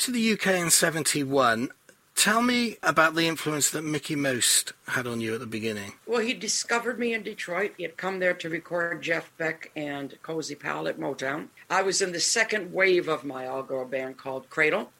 To 0.00 0.10
the 0.10 0.32
UK 0.32 0.46
in 0.46 0.70
71. 0.70 1.68
Tell 2.14 2.40
me 2.40 2.78
about 2.82 3.14
the 3.14 3.28
influence 3.28 3.68
that 3.68 3.84
Mickie 3.84 4.16
Most 4.16 4.72
had 4.88 5.06
on 5.06 5.20
you 5.20 5.34
at 5.34 5.40
the 5.40 5.46
beginning. 5.46 5.92
Well, 6.06 6.22
he 6.22 6.32
discovered 6.32 6.98
me 6.98 7.12
in 7.12 7.22
Detroit. 7.22 7.74
He 7.76 7.82
had 7.82 7.98
come 7.98 8.18
there 8.18 8.32
to 8.32 8.48
record 8.48 9.02
Jeff 9.02 9.30
Beck 9.36 9.70
and 9.76 10.16
Cozy 10.22 10.54
Powell 10.54 10.88
at 10.88 10.98
Motown. 10.98 11.48
I 11.68 11.82
was 11.82 12.00
in 12.00 12.12
the 12.12 12.18
second 12.20 12.72
wave 12.72 13.08
of 13.08 13.24
my 13.24 13.46
all 13.46 13.62
girl 13.62 13.84
band 13.84 14.16
called 14.16 14.48
Cradle. 14.48 14.90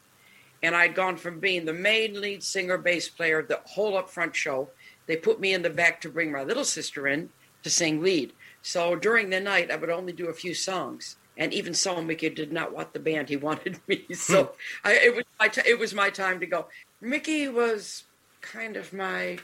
And 0.63 0.77
I'd 0.77 0.95
gone 0.95 1.17
from 1.17 1.41
being 1.41 1.65
the 1.65 1.73
main 1.73 2.21
lead 2.21 2.43
singer, 2.43 2.77
bass 2.77 3.09
player, 3.09 3.43
the 3.43 3.61
whole 3.65 3.97
up 3.97 4.11
front 4.11 4.37
show. 4.37 4.69
They 5.07 5.17
put 5.17 5.41
me 5.41 5.55
in 5.55 5.63
the 5.63 5.71
back 5.71 6.03
to 6.03 6.11
bring 6.11 6.31
my 6.31 6.43
little 6.43 6.67
sister 6.67 7.09
in 7.09 7.31
to 7.63 7.71
sing 7.71 8.03
lead. 8.03 8.35
So 8.61 8.97
during 8.97 9.31
the 9.31 9.41
night, 9.41 9.71
I 9.71 9.77
would 9.77 9.89
only 9.89 10.13
do 10.13 10.29
a 10.29 10.35
few 10.35 10.53
songs 10.53 11.17
and 11.41 11.55
even 11.55 11.73
so, 11.73 12.03
Mickie 12.03 12.29
did 12.29 12.53
not 12.53 12.75
want 12.75 12.93
the 12.93 13.01
band. 13.01 13.31
He 13.31 13.37
wanted 13.37 13.81
me. 13.89 14.05
So 14.15 14.45
hmm. 14.45 14.89
I, 14.89 14.93
it 14.93 15.17
was 15.17 15.25
my 15.41 15.49
t- 15.49 15.63
it 15.67 15.79
was 15.79 15.95
my 15.95 16.11
time 16.11 16.39
to 16.41 16.47
go. 16.47 16.67
Mickie 17.01 17.49
was 17.49 18.05
kind 18.43 18.77
of 18.77 18.93
my 18.93 19.39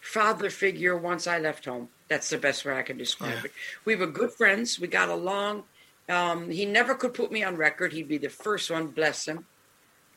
father 0.00 0.48
figure 0.48 0.96
once 0.96 1.26
I 1.26 1.38
left 1.38 1.64
home. 1.64 1.88
That's 2.08 2.30
the 2.30 2.38
best 2.38 2.64
way 2.64 2.78
I 2.78 2.82
can 2.82 2.96
describe 2.96 3.34
yeah. 3.34 3.44
it. 3.46 3.52
We 3.84 3.96
were 3.96 4.06
good 4.06 4.32
friends. 4.32 4.78
We 4.78 4.86
got 4.86 5.08
along. 5.08 5.64
Um, 6.08 6.50
he 6.50 6.64
never 6.64 6.94
could 6.94 7.14
put 7.14 7.32
me 7.32 7.42
on 7.42 7.56
record. 7.56 7.92
He'd 7.92 8.08
be 8.08 8.18
the 8.18 8.30
first 8.30 8.70
one, 8.70 8.88
bless 8.88 9.26
him, 9.26 9.46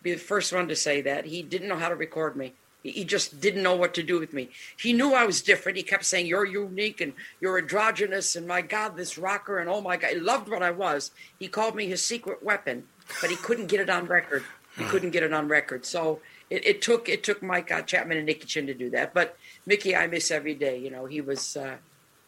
be 0.01 0.13
the 0.13 0.19
first 0.19 0.53
one 0.53 0.67
to 0.67 0.75
say 0.75 1.01
that. 1.01 1.25
He 1.25 1.41
didn't 1.43 1.67
know 1.67 1.77
how 1.77 1.89
to 1.89 1.95
record 1.95 2.35
me. 2.35 2.53
He- 2.83 3.05
just 3.05 3.39
didn't 3.39 3.63
know 3.63 3.75
what 3.75 3.93
to 3.95 4.03
do 4.03 4.19
with 4.19 4.33
me. 4.33 4.49
He 4.77 4.93
knew 4.93 5.13
I 5.13 5.25
was 5.25 5.41
different. 5.41 5.77
He 5.77 5.83
kept 5.83 6.05
saying, 6.05 6.27
You're 6.27 6.45
unique 6.45 7.01
and 7.01 7.13
you're 7.39 7.57
androgynous. 7.57 8.35
And 8.35 8.47
my 8.47 8.61
God, 8.61 8.95
this 8.95 9.17
rocker. 9.17 9.57
And 9.59 9.69
oh 9.69 9.81
my 9.81 9.97
God, 9.97 10.11
he 10.11 10.19
loved 10.19 10.49
what 10.49 10.61
I 10.63 10.71
was. 10.71 11.11
He 11.39 11.47
called 11.47 11.75
me 11.75 11.87
his 11.87 12.05
secret 12.05 12.43
weapon, 12.43 12.87
but 13.21 13.29
he 13.29 13.35
couldn't 13.35 13.67
get 13.67 13.79
it 13.79 13.89
on 13.89 14.05
record. 14.05 14.43
He 14.77 14.85
couldn't 14.85 15.11
get 15.11 15.23
it 15.23 15.33
on 15.33 15.47
record. 15.47 15.85
So 15.85 16.19
it, 16.49 16.65
it 16.65 16.81
took 16.81 17.07
it 17.07 17.23
took 17.23 17.43
Mike 17.43 17.71
uh, 17.71 17.83
Chapman 17.83 18.17
and 18.17 18.25
Nicky 18.25 18.47
Chinn 18.47 18.67
to 18.67 18.73
do 18.73 18.89
that. 18.89 19.13
But 19.13 19.37
Mickie, 19.65 19.95
I 19.95 20.07
miss 20.07 20.31
every 20.31 20.55
day. 20.55 20.77
You 20.77 20.89
know, 20.89 21.05
he 21.05 21.21
was, 21.21 21.55
uh, 21.55 21.77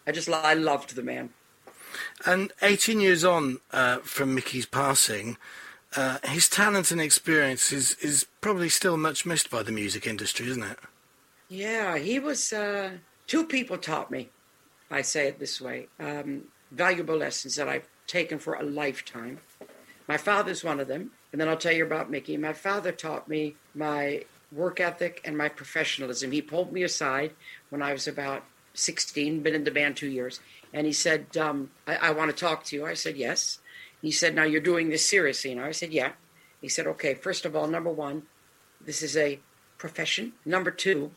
I 0.05 0.11
just, 0.11 0.29
I 0.29 0.53
loved 0.53 0.95
the 0.95 1.03
man. 1.03 1.29
And 2.25 2.51
18 2.61 2.99
years 2.99 3.23
on 3.23 3.59
uh, 3.71 3.97
from 3.99 4.35
Mickie's 4.35 4.65
passing, 4.65 5.37
uh, 5.95 6.17
his 6.23 6.49
talent 6.49 6.91
and 6.91 7.01
experience 7.01 7.71
is, 7.71 7.95
is 7.95 8.25
probably 8.41 8.69
still 8.69 8.97
much 8.97 9.25
missed 9.25 9.49
by 9.49 9.63
the 9.63 9.71
music 9.71 10.05
industry, 10.07 10.47
isn't 10.49 10.63
it? 10.63 10.79
Yeah, 11.47 11.97
he 11.97 12.19
was. 12.19 12.51
Uh, 12.51 12.91
two 13.27 13.45
people 13.45 13.77
taught 13.77 14.11
me. 14.11 14.29
I 14.89 15.01
say 15.01 15.27
it 15.27 15.39
this 15.39 15.61
way: 15.61 15.87
um, 15.99 16.43
valuable 16.71 17.17
lessons 17.17 17.55
that 17.55 17.69
I've 17.69 17.87
taken 18.07 18.39
for 18.39 18.55
a 18.55 18.63
lifetime. 18.63 19.39
My 20.07 20.17
father's 20.17 20.63
one 20.63 20.79
of 20.79 20.87
them, 20.87 21.11
and 21.31 21.39
then 21.39 21.47
I'll 21.47 21.57
tell 21.57 21.73
you 21.73 21.85
about 21.85 22.11
Mickie. 22.11 22.37
My 22.37 22.53
father 22.53 22.91
taught 22.91 23.27
me 23.27 23.55
my 23.73 24.23
work 24.51 24.79
ethic 24.79 25.21
and 25.25 25.37
my 25.37 25.49
professionalism. 25.49 26.31
He 26.31 26.41
pulled 26.41 26.71
me 26.71 26.83
aside 26.83 27.31
when 27.69 27.81
I 27.81 27.91
was 27.91 28.07
about 28.07 28.43
16, 28.75 29.41
been 29.41 29.55
in 29.55 29.63
the 29.63 29.71
band 29.71 29.97
two 29.97 30.07
years, 30.07 30.39
and 30.73 30.85
he 30.85 30.93
said, 30.93 31.35
um, 31.37 31.71
I, 31.87 31.95
I 31.95 32.11
want 32.11 32.29
to 32.29 32.37
talk 32.37 32.63
to 32.65 32.75
you. 32.75 32.85
I 32.85 32.93
said, 32.93 33.17
Yes. 33.17 33.59
He 34.01 34.11
said, 34.11 34.35
Now 34.35 34.43
you're 34.43 34.61
doing 34.61 34.89
this 34.89 35.05
seriously. 35.07 35.53
Know, 35.55 35.65
I 35.65 35.71
said, 35.71 35.93
Yeah. 35.93 36.13
He 36.61 36.69
said, 36.69 36.87
Okay, 36.87 37.13
first 37.13 37.45
of 37.45 37.55
all, 37.55 37.67
number 37.67 37.91
one, 37.91 38.23
this 38.83 39.01
is 39.01 39.15
a 39.17 39.39
profession. 39.77 40.33
Number 40.45 40.71
two, 40.71 41.11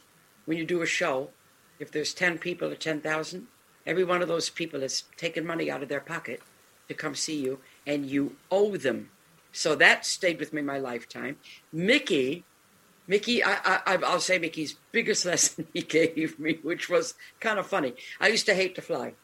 when 0.45 0.59
you 0.59 0.65
do 0.65 0.83
a 0.83 0.87
show, 0.87 1.31
if 1.79 1.91
there's 1.91 2.15
10 2.15 2.39
people 2.39 2.71
or 2.71 2.75
10,000, 2.75 3.47
every 3.87 4.05
one 4.05 4.23
of 4.23 4.29
those 4.29 4.51
people 4.51 4.83
is 4.83 5.05
taking 5.17 5.47
money 5.47 5.71
out 5.71 5.83
of 5.83 5.89
their 5.89 6.01
pocket 6.01 6.43
to 6.89 6.95
come 6.95 7.15
see 7.15 7.39
you, 7.39 7.61
and 7.87 8.07
you 8.07 8.37
owe 8.51 8.77
them. 8.77 9.11
So 9.53 9.75
that 9.75 10.07
stayed 10.07 10.39
with 10.39 10.53
me 10.53 10.63
my 10.63 10.79
lifetime. 10.79 11.37
Mickie, 11.73 12.45
Mickie, 13.07 13.45
I, 13.45 13.59
I, 13.65 13.99
I'll 14.05 14.21
say 14.21 14.39
Mickie's 14.39 14.77
biggest 14.93 15.25
lesson 15.31 15.67
he 15.73 15.83
gave 15.83 16.39
me, 16.39 16.59
which 16.63 16.89
was 16.89 17.15
kind 17.41 17.59
of 17.59 17.67
funny. 17.67 17.95
I 18.21 18.29
used 18.29 18.47
to 18.47 18.55
hate 18.55 18.75
to 18.77 18.83
fly, 18.83 19.15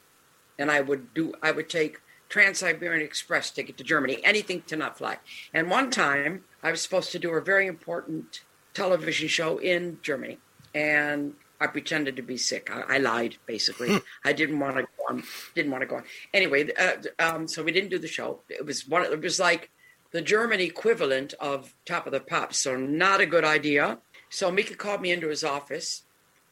and 0.59 0.71
I 0.71 0.81
would 0.81 1.15
do, 1.15 1.35
I 1.43 1.53
would 1.53 1.69
take 1.69 2.01
Trans-Siberian 2.29 3.05
Express 3.05 3.51
ticket 3.51 3.77
to 3.77 3.85
Germany, 3.85 4.19
anything 4.25 4.63
to 4.63 4.77
not 4.77 4.99
fly. 4.99 5.19
And 5.53 5.71
one 5.71 5.91
time, 5.91 6.45
I 6.63 6.71
was 6.71 6.83
supposed 6.83 7.13
to 7.13 7.19
do 7.19 7.31
a 7.31 7.41
very 7.41 7.67
important 7.67 8.43
television 8.73 9.29
show 9.29 9.59
in 9.59 9.99
Germany, 10.03 10.39
and 10.75 11.35
I 11.61 11.69
pretended 11.69 12.17
to 12.17 12.23
be 12.23 12.37
sick. 12.37 12.71
I, 12.71 12.97
I 12.97 12.99
lied, 12.99 13.37
basically. 13.47 13.99
I 14.25 14.33
didn't 14.33 14.59
want 14.59 14.77
to 14.77 14.83
go 14.83 15.05
on. 15.09 15.23
Didn't 15.55 15.71
want 15.71 15.83
to 15.83 15.87
go 15.87 15.97
on. 15.97 16.05
Anyway, 16.33 16.71
uh, 16.75 16.97
um, 17.19 17.49
so 17.49 17.63
we 17.63 17.73
didn't 17.73 17.91
do 17.91 17.99
the 17.99 18.09
show. 18.09 18.41
It 18.49 18.67
was 18.67 18.87
one. 18.87 19.05
It 19.05 19.21
was 19.21 19.39
like 19.39 19.71
the 20.11 20.21
German 20.21 20.61
equivalent 20.61 21.35
of 21.41 21.75
Top 21.85 22.07
of 22.07 22.13
the 22.13 22.21
Pops. 22.21 22.59
So 22.59 22.77
not 22.77 23.21
a 23.21 23.27
good 23.27 23.45
idea. 23.45 23.99
So 24.29 24.51
Mickie 24.51 24.75
called 24.75 25.01
me 25.01 25.13
into 25.13 25.29
his 25.29 25.45
office 25.45 26.03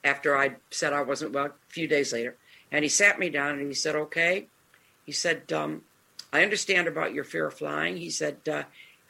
after 0.04 0.36
I 0.36 0.56
said 0.70 0.92
I 0.92 1.02
wasn't 1.02 1.32
well. 1.32 1.46
A 1.46 1.52
few 1.68 1.88
days 1.88 2.12
later, 2.12 2.36
and 2.70 2.84
he 2.84 2.88
sat 2.88 3.18
me 3.18 3.28
down 3.28 3.58
and 3.58 3.66
he 3.66 3.74
said, 3.74 3.96
"Okay." 3.96 4.48
He 5.04 5.12
said, 5.12 5.52
um, 5.52 5.82
"I 6.32 6.42
understand 6.42 6.88
about 6.88 7.14
your 7.14 7.24
fear 7.24 7.46
of 7.46 7.54
flying." 7.54 7.96
He 7.96 8.10
said, 8.10 8.38
uh, 8.48 8.64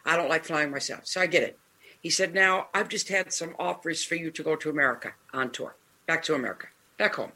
"I 0.05 0.17
don't 0.17 0.29
like 0.29 0.45
flying 0.45 0.71
myself, 0.71 1.07
so 1.07 1.21
I 1.21 1.27
get 1.27 1.43
it." 1.43 1.59
He 2.03 2.11
said, 2.11 2.35
Now 2.35 2.67
I've 2.75 2.89
just 2.89 3.09
had 3.09 3.33
some 3.33 3.55
offers 3.59 4.05
for 4.05 4.17
you 4.17 4.31
to 4.33 4.43
go 4.43 4.57
to 4.57 4.69
America 4.69 5.15
on 5.33 5.51
tour, 5.51 5.77
back 6.07 6.23
to 6.25 6.35
America, 6.35 6.67
back 6.99 7.15
home. 7.15 7.33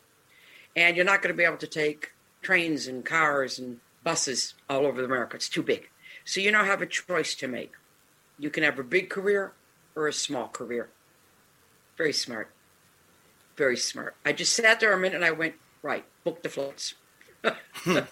And 0.74 0.96
you're 0.96 1.06
not 1.06 1.22
going 1.22 1.32
to 1.32 1.38
be 1.38 1.44
able 1.44 1.56
to 1.58 1.68
take 1.68 2.12
trains 2.42 2.88
and 2.88 3.04
cars 3.04 3.58
and 3.58 3.78
buses 4.02 4.54
all 4.68 4.84
over 4.84 5.02
America. 5.02 5.36
It's 5.36 5.48
too 5.48 5.62
big. 5.62 5.88
So 6.24 6.40
you 6.40 6.50
now 6.50 6.64
have 6.64 6.82
a 6.82 6.86
choice 6.86 7.34
to 7.36 7.48
make. 7.48 7.72
You 8.38 8.50
can 8.50 8.64
have 8.64 8.78
a 8.78 8.84
big 8.84 9.08
career 9.08 9.52
or 9.94 10.08
a 10.08 10.12
small 10.12 10.48
career. 10.48 10.90
Very 11.96 12.12
smart. 12.12 12.50
Very 13.56 13.76
smart. 13.76 14.16
I 14.24 14.32
just 14.32 14.52
sat 14.52 14.80
there 14.80 14.92
a 14.92 14.98
minute 14.98 15.14
and 15.14 15.24
I 15.24 15.30
went, 15.30 15.54
Right, 15.82 16.04
book 16.24 16.42
the 16.42 16.48
flights. 16.48 16.94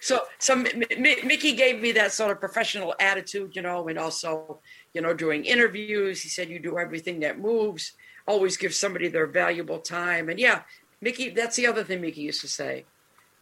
so 0.00 0.20
so 0.38 0.54
M- 0.54 0.66
M- 0.90 1.26
Mickie 1.26 1.54
gave 1.54 1.80
me 1.80 1.92
that 1.92 2.12
sort 2.12 2.30
of 2.30 2.40
professional 2.40 2.94
attitude, 3.00 3.54
you 3.54 3.62
know, 3.62 3.86
and 3.88 3.98
also, 3.98 4.60
you 4.94 5.00
know, 5.00 5.14
doing 5.14 5.44
interviews. 5.44 6.22
He 6.22 6.28
said, 6.28 6.48
"You 6.48 6.58
do 6.58 6.78
everything 6.78 7.20
that 7.20 7.38
moves. 7.38 7.92
Always 8.26 8.56
give 8.56 8.74
somebody 8.74 9.08
their 9.08 9.26
valuable 9.26 9.78
time." 9.78 10.28
And 10.28 10.38
yeah, 10.38 10.62
Mickie. 11.00 11.30
That's 11.30 11.56
the 11.56 11.66
other 11.66 11.84
thing 11.84 12.00
Mickie 12.00 12.22
used 12.22 12.40
to 12.42 12.48
say. 12.48 12.84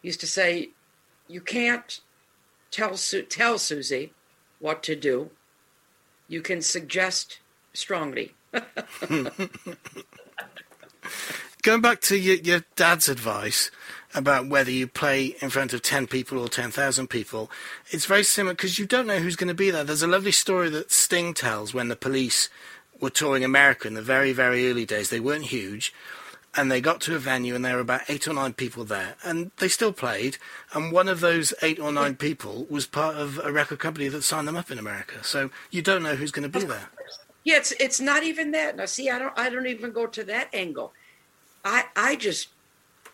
He 0.01 0.09
used 0.09 0.19
to 0.21 0.27
say, 0.27 0.69
"You 1.27 1.41
can't 1.41 1.99
tell 2.71 2.97
Su- 2.97 3.23
tell 3.23 3.55
Suzi 3.55 4.11
what 4.59 4.83
to 4.83 4.95
do. 4.95 5.31
You 6.27 6.41
can 6.41 6.61
suggest 6.61 7.39
strongly." 7.73 8.35
Hmm. 9.01 9.27
Going 11.61 11.81
back 11.81 11.99
to 12.01 12.17
your, 12.17 12.37
your 12.37 12.63
dad's 12.75 13.09
advice 13.09 13.69
about 14.15 14.47
whether 14.47 14.71
you 14.71 14.87
play 14.87 15.35
in 15.41 15.49
front 15.49 15.73
of 15.73 15.81
10 15.81 16.07
people 16.07 16.39
or 16.39 16.47
10,000 16.47 17.07
people, 17.07 17.51
it's 17.91 18.05
very 18.05 18.23
similar 18.23 18.53
because 18.53 18.79
you 18.79 18.85
don't 18.85 19.07
know 19.07 19.19
who's 19.19 19.35
going 19.35 19.47
to 19.47 19.53
be 19.53 19.71
there. 19.71 19.83
There's 19.83 20.01
a 20.01 20.07
lovely 20.07 20.31
story 20.31 20.69
that 20.69 20.91
Sting 20.91 21.33
tells 21.33 21.73
when 21.73 21.87
the 21.87 21.95
police 21.95 22.49
were 22.99 23.09
touring 23.09 23.43
America 23.43 23.87
in 23.87 23.93
the 23.93 24.01
very, 24.01 24.33
very 24.33 24.69
early 24.69 24.85
days. 24.85 25.09
They 25.09 25.19
weren't 25.19 25.45
huge. 25.45 25.93
And 26.55 26.71
they 26.71 26.81
got 26.81 26.99
to 27.01 27.15
a 27.15 27.19
venue 27.19 27.53
and 27.53 27.63
there 27.63 27.75
were 27.75 27.81
about 27.81 28.09
eight 28.09 28.27
or 28.27 28.33
nine 28.33 28.53
people 28.53 28.83
there. 28.83 29.15
And 29.23 29.51
they 29.57 29.67
still 29.67 29.93
played. 29.93 30.37
And 30.73 30.91
one 30.91 31.07
of 31.07 31.19
those 31.19 31.53
eight 31.61 31.79
or 31.79 31.91
nine 31.91 32.15
people 32.15 32.65
was 32.69 32.87
part 32.87 33.15
of 33.15 33.39
a 33.43 33.51
record 33.51 33.77
company 33.77 34.07
that 34.07 34.23
signed 34.23 34.47
them 34.47 34.57
up 34.57 34.71
in 34.71 34.79
America. 34.79 35.23
So 35.23 35.51
you 35.69 35.83
don't 35.83 36.01
know 36.01 36.15
who's 36.15 36.31
going 36.31 36.49
to 36.49 36.59
be 36.59 36.65
there. 36.65 36.89
Yeah, 37.43 37.57
it's 37.57 37.71
it's 37.79 37.99
not 37.99 38.23
even 38.23 38.51
that. 38.51 38.75
Now, 38.75 38.85
see, 38.85 39.09
I 39.09 39.17
don't 39.17 39.37
I 39.37 39.49
don't 39.49 39.67
even 39.67 39.91
go 39.91 40.07
to 40.07 40.23
that 40.25 40.49
angle. 40.53 40.91
I 41.63 41.85
I 41.95 42.15
just 42.15 42.49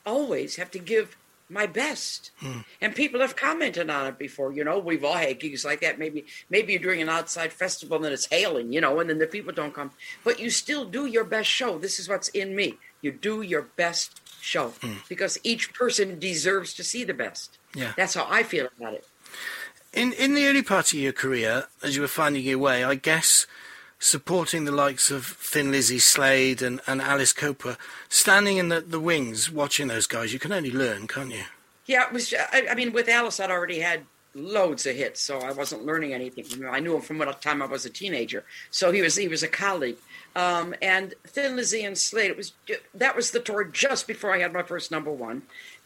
always 0.06 0.56
have 0.58 0.72
to 0.72 0.80
give 0.80 1.16
my 1.50 1.66
best. 1.66 2.32
Hmm. 2.40 2.60
And 2.82 2.96
people 2.96 3.20
have 3.22 3.36
commented 3.36 3.90
on 3.90 4.08
it 4.08 4.18
before. 4.18 4.52
You 4.54 4.64
know, 4.64 4.80
we've 4.80 5.04
all 5.04 5.14
had 5.14 5.40
gigs 5.40 5.64
like 5.64 5.82
that. 5.82 6.00
Maybe 6.00 6.26
maybe 6.50 6.74
you're 6.74 6.82
doing 6.82 7.02
an 7.02 7.10
outside 7.10 7.54
festival 7.54 8.04
and 8.04 8.14
it's 8.14 8.26
hailing, 8.26 8.74
you 8.74 8.82
know, 8.82 9.00
and 9.00 9.10
then 9.10 9.20
the 9.20 9.28
people 9.28 9.54
don't 9.54 9.74
come. 9.74 9.92
But 10.24 10.40
you 10.40 10.50
still 10.50 10.86
do 10.86 11.06
your 11.06 11.24
best 11.24 11.50
show. 11.50 11.78
This 11.78 12.00
is 12.00 12.10
what's 12.10 12.30
in 12.30 12.56
me. 12.56 12.76
You 13.02 13.12
do 13.12 13.42
your 13.42 13.64
best 13.76 14.22
show 14.42 14.70
hmm. 14.82 14.94
because 15.08 15.38
each 15.44 15.74
person 15.74 16.20
deserves 16.20 16.74
to 16.76 16.84
see 16.84 17.04
the 17.04 17.14
best. 17.14 17.58
Yeah. 17.76 17.94
That's 17.96 18.16
how 18.16 18.28
I 18.30 18.44
feel 18.44 18.68
about 18.78 18.94
it. 18.96 19.08
In 19.94 20.14
in 20.14 20.34
the 20.34 20.48
early 20.48 20.64
part 20.64 20.94
of 20.94 21.00
your 21.00 21.14
career, 21.14 21.68
as 21.84 21.96
you 21.96 22.02
were 22.02 22.08
finding 22.08 22.44
your 22.44 22.60
way, 22.60 22.84
I 22.84 22.96
guess 22.96 23.46
supporting 24.06 24.66
the 24.66 24.72
likes 24.72 25.10
of 25.10 25.26
Thin 25.26 25.72
Lizzy, 25.72 26.00
Slade, 26.00 26.62
and, 26.62 26.80
and 26.86 27.02
Alice 27.02 27.34
Cooper, 27.34 27.76
standing 28.08 28.58
in 28.58 28.70
the, 28.70 28.80
the 28.80 29.00
wings, 29.00 29.52
watching 29.52 29.88
those 29.88 30.06
guys, 30.06 30.32
you 30.32 30.40
can 30.40 30.52
only 30.52 30.72
learn, 30.72 31.08
can't 31.08 31.32
you? 31.32 31.44
Yeah, 31.88 32.08
it 32.08 32.14
was. 32.14 32.34
I, 32.34 32.68
I 32.70 32.76
mean, 32.76 32.94
with 32.94 33.10
Alice, 33.10 33.40
I'd 33.40 33.52
already 33.52 33.80
had 33.80 34.02
loads 34.34 34.86
of 34.86 34.96
hits, 34.96 35.22
so 35.22 35.40
I 35.40 35.52
wasn't 35.52 35.86
learning 35.86 36.14
anything 36.14 36.44
from 36.44 36.64
him. 36.64 36.70
I 36.72 36.80
knew 36.80 36.96
him 36.96 37.02
from 37.02 37.18
the 37.18 37.26
time 37.26 37.62
I 37.62 37.66
was 37.66 37.86
a 37.86 37.90
teenager, 37.90 38.44
so 38.72 38.92
he 38.92 39.02
was 39.02 39.16
he 39.16 39.28
was 39.28 39.44
a 39.44 39.48
colleague. 39.48 39.98
Um, 40.36 40.76
and 40.82 41.14
Thin 41.26 41.56
Lizzy 41.56 41.84
and 41.84 41.98
Slade, 41.98 42.32
it 42.32 42.38
was 42.38 42.54
that 42.94 43.16
was 43.16 43.32
the 43.32 43.40
tour 43.40 43.64
just 43.64 44.08
before 44.08 44.34
I 44.34 44.40
had 44.40 44.54
my 44.54 44.64
first 44.64 44.92
number 44.92 45.12
one. 45.12 45.44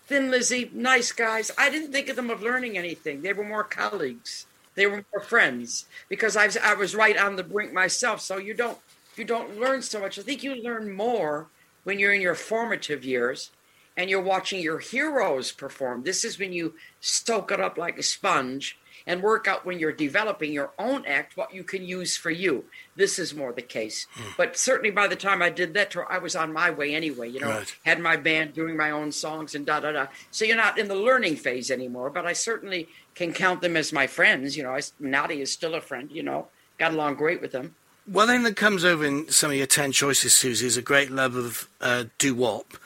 Thin 0.07 0.31
Lizzy, 0.31 0.71
nice 0.73 1.11
guys. 1.11 1.51
I 1.57 1.69
didn't 1.69 1.91
think 1.91 2.09
of 2.09 2.15
them 2.15 2.29
of 2.29 2.41
learning 2.41 2.77
anything. 2.77 3.21
They 3.21 3.33
were 3.33 3.43
more 3.43 3.63
colleagues. 3.63 4.45
They 4.75 4.87
were 4.87 5.05
more 5.11 5.21
friends 5.21 5.85
because 6.07 6.35
I 6.35 6.45
was 6.45 6.57
I 6.57 6.73
was 6.73 6.95
right 6.95 7.17
on 7.17 7.35
the 7.35 7.43
brink 7.43 7.73
myself. 7.73 8.21
So 8.21 8.37
you 8.37 8.53
don't 8.53 8.77
you 9.15 9.25
don't 9.25 9.59
learn 9.59 9.81
so 9.81 9.99
much. 9.99 10.17
I 10.17 10.21
think 10.21 10.43
you 10.43 10.55
learn 10.55 10.93
more 10.93 11.47
when 11.83 11.99
you're 11.99 12.13
in 12.13 12.21
your 12.21 12.35
formative 12.35 13.03
years 13.03 13.51
and 13.97 14.09
you're 14.09 14.21
watching 14.21 14.61
your 14.61 14.79
heroes 14.79 15.51
perform. 15.51 16.03
This 16.03 16.23
is 16.23 16.39
when 16.39 16.53
you 16.53 16.75
soak 17.01 17.51
it 17.51 17.59
up 17.59 17.77
like 17.77 17.97
a 17.97 18.03
sponge 18.03 18.77
and 19.09 19.23
work 19.23 19.47
out 19.47 19.65
when 19.65 19.79
you're 19.79 19.91
developing 19.91 20.53
your 20.53 20.69
own 20.77 21.03
act 21.07 21.35
what 21.35 21.51
you 21.51 21.63
can 21.63 21.83
use 21.83 22.15
for 22.15 22.29
you. 22.29 22.63
This 22.95 23.17
is 23.17 23.33
more 23.33 23.51
the 23.51 23.63
case. 23.63 24.05
But 24.37 24.55
certainly 24.55 24.91
by 24.91 25.07
the 25.07 25.15
time 25.15 25.41
I 25.41 25.49
did 25.49 25.73
that 25.73 25.89
tour, 25.89 26.05
I 26.07 26.19
was 26.19 26.35
on 26.35 26.53
my 26.53 26.69
way 26.69 26.93
anyway, 26.93 27.27
you 27.27 27.39
know, 27.39 27.49
Right. 27.49 27.75
had 27.83 27.99
my 27.99 28.17
band 28.17 28.53
doing 28.53 28.77
my 28.77 28.91
own 28.91 29.11
songs 29.11 29.55
and 29.55 29.65
da 29.65 29.79
da 29.79 29.91
da. 29.93 30.07
So 30.29 30.45
you're 30.45 30.55
not 30.55 30.77
in 30.77 30.87
the 30.89 30.95
learning 30.95 31.37
phase 31.37 31.71
anymore, 31.71 32.11
but 32.11 32.27
I 32.27 32.33
certainly 32.33 32.87
can 33.15 33.33
count 33.33 33.61
them 33.61 33.75
as 33.75 33.91
my 33.91 34.05
friends. 34.05 34.55
You 34.55 34.61
know, 34.61 34.75
I, 34.75 34.81
Noddy 34.99 35.41
is 35.41 35.51
still 35.51 35.73
a 35.73 35.81
friend, 35.81 36.11
you 36.11 36.21
know, 36.21 36.47
got 36.77 36.93
along 36.93 37.15
great 37.15 37.41
with 37.41 37.51
them. 37.51 37.73
One 38.05 38.27
thing 38.27 38.43
that 38.43 38.55
comes 38.55 38.85
over 38.85 39.03
in 39.03 39.29
some 39.31 39.49
of 39.49 39.57
your 39.57 39.65
10 39.67 39.91
choices, 39.91 40.33
Suzi, 40.33 40.63
is 40.63 40.77
a 40.77 40.81
great 40.83 41.09
love 41.09 41.35
of 41.35 41.67
uh, 41.81 42.03
doo-wop. 42.19 42.77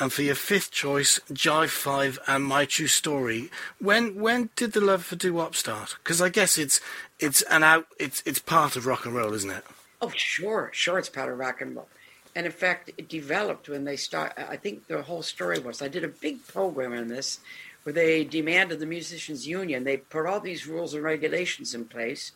And 0.00 0.12
for 0.12 0.22
your 0.22 0.34
fifth 0.34 0.70
choice, 0.70 1.20
Jive 1.32 1.68
5 1.68 2.18
and 2.26 2.44
My 2.44 2.64
True 2.64 2.86
Story, 2.86 3.50
when 3.78 4.14
when 4.20 4.48
did 4.56 4.72
the 4.72 4.80
love 4.80 5.04
for 5.04 5.16
doo-wop 5.16 5.54
start? 5.54 5.96
Because 6.02 6.20
I 6.22 6.28
guess 6.30 6.56
it's 6.56 6.80
it's 7.20 7.42
an 7.42 7.62
out 7.62 7.86
it's 7.98 8.22
it's 8.24 8.38
part 8.38 8.74
of 8.76 8.86
rock 8.86 9.04
and 9.04 9.14
roll, 9.14 9.34
isn't 9.34 9.50
it? 9.50 9.64
Oh, 10.00 10.10
sure, 10.14 10.70
sure, 10.72 10.98
it's 10.98 11.08
part 11.08 11.30
of 11.30 11.38
rock 11.38 11.60
and 11.60 11.76
roll. 11.76 11.88
and 12.34 12.46
in 12.46 12.52
fact, 12.52 12.90
it 12.96 13.08
developed 13.08 13.68
when 13.68 13.84
they 13.84 13.96
start. 13.96 14.32
I 14.36 14.56
think 14.56 14.86
the 14.86 15.02
whole 15.02 15.22
story 15.22 15.58
was 15.58 15.82
I 15.82 15.88
did 15.88 16.04
a 16.04 16.08
big 16.08 16.46
program 16.46 16.92
on 16.94 17.08
this 17.08 17.40
where 17.82 17.92
they 17.92 18.24
demanded 18.24 18.78
the 18.80 18.86
musicians 18.86 19.46
union. 19.46 19.84
They 19.84 19.98
put 19.98 20.26
all 20.26 20.40
these 20.40 20.66
rules 20.66 20.94
and 20.94 21.02
regulations 21.04 21.74
in 21.74 21.84
place, 21.84 22.32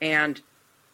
and 0.00 0.40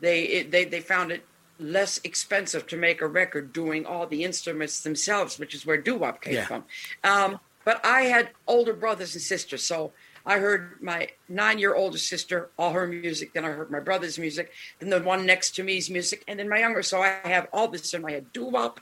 they 0.00 0.22
it, 0.24 0.50
they 0.50 0.64
they 0.64 0.80
found 0.80 1.12
it 1.12 1.24
less 1.60 2.00
expensive 2.04 2.66
to 2.68 2.76
make 2.76 3.00
a 3.00 3.06
record 3.06 3.52
doing 3.52 3.86
all 3.86 4.06
the 4.06 4.24
instruments 4.24 4.80
themselves, 4.80 5.38
which 5.38 5.54
is 5.54 5.66
where 5.66 5.76
doo 5.76 5.96
wop 5.96 6.20
came 6.22 6.34
Yeah. 6.34 6.46
from. 6.46 6.64
Um, 7.04 7.40
but 7.64 7.84
I 7.84 8.02
had 8.02 8.30
older 8.46 8.72
brothers 8.72 9.14
and 9.14 9.22
sisters, 9.22 9.62
so 9.62 9.92
I 10.24 10.38
heard 10.38 10.82
my 10.82 11.08
nine-year 11.28 11.74
older 11.74 11.98
sister 11.98 12.50
all 12.58 12.72
her 12.72 12.86
music. 12.86 13.32
Then 13.32 13.44
I 13.44 13.50
heard 13.50 13.70
my 13.70 13.80
brother's 13.80 14.18
music. 14.18 14.52
Then 14.78 14.90
the 14.90 15.00
one 15.00 15.26
next 15.26 15.54
to 15.56 15.62
me's 15.62 15.90
music, 15.90 16.24
and 16.26 16.38
then 16.38 16.48
my 16.48 16.58
younger. 16.58 16.82
So 16.82 17.02
I 17.02 17.20
have 17.24 17.48
all 17.52 17.68
this 17.68 17.94
in 17.94 18.02
my 18.02 18.12
head. 18.12 18.32
Doo 18.32 18.46
wop, 18.46 18.80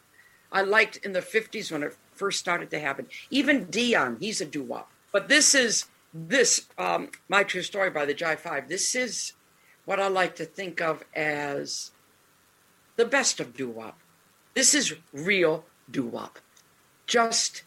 I 0.50 0.62
liked 0.62 0.96
in 0.98 1.12
the 1.12 1.20
'50s 1.22 1.70
when 1.70 1.82
it 1.82 1.96
first 2.12 2.38
started 2.38 2.70
to 2.70 2.80
happen. 2.80 3.06
Even 3.30 3.64
Dion, 3.64 4.16
he's 4.20 4.40
a 4.40 4.44
doo 4.44 4.62
wop. 4.62 4.90
But 5.12 5.28
this 5.28 5.54
is 5.54 5.86
this 6.12 6.66
um, 6.76 7.10
my 7.28 7.44
true 7.44 7.62
story 7.62 7.90
by 7.90 8.04
the 8.04 8.14
Jive 8.14 8.38
Five. 8.40 8.68
This 8.68 8.94
is 8.94 9.32
what 9.84 10.00
I 10.00 10.08
like 10.08 10.36
to 10.36 10.44
think 10.44 10.80
of 10.80 11.04
as 11.14 11.92
the 12.98 13.06
best 13.06 13.40
of 13.40 13.56
doo 13.56 13.70
wop. 13.70 13.98
This 14.54 14.74
is 14.74 14.94
real 15.12 15.64
doo 15.90 16.04
wop. 16.04 16.40
Just 17.06 17.62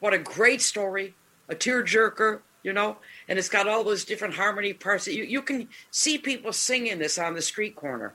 what 0.00 0.12
a 0.12 0.18
great 0.18 0.60
story, 0.60 1.14
a 1.48 1.54
tearjerker, 1.54 2.40
you 2.64 2.72
know, 2.72 2.96
and 3.28 3.38
it's 3.38 3.48
got 3.50 3.68
all 3.68 3.84
those 3.84 4.04
different 4.04 4.34
harmony 4.34 4.72
parts 4.72 5.04
that 5.04 5.14
you, 5.14 5.22
you 5.22 5.42
can 5.42 5.68
see 5.90 6.18
people 6.18 6.52
singing 6.52 6.98
this 6.98 7.18
on 7.18 7.34
the 7.34 7.42
street 7.42 7.76
corner. 7.76 8.14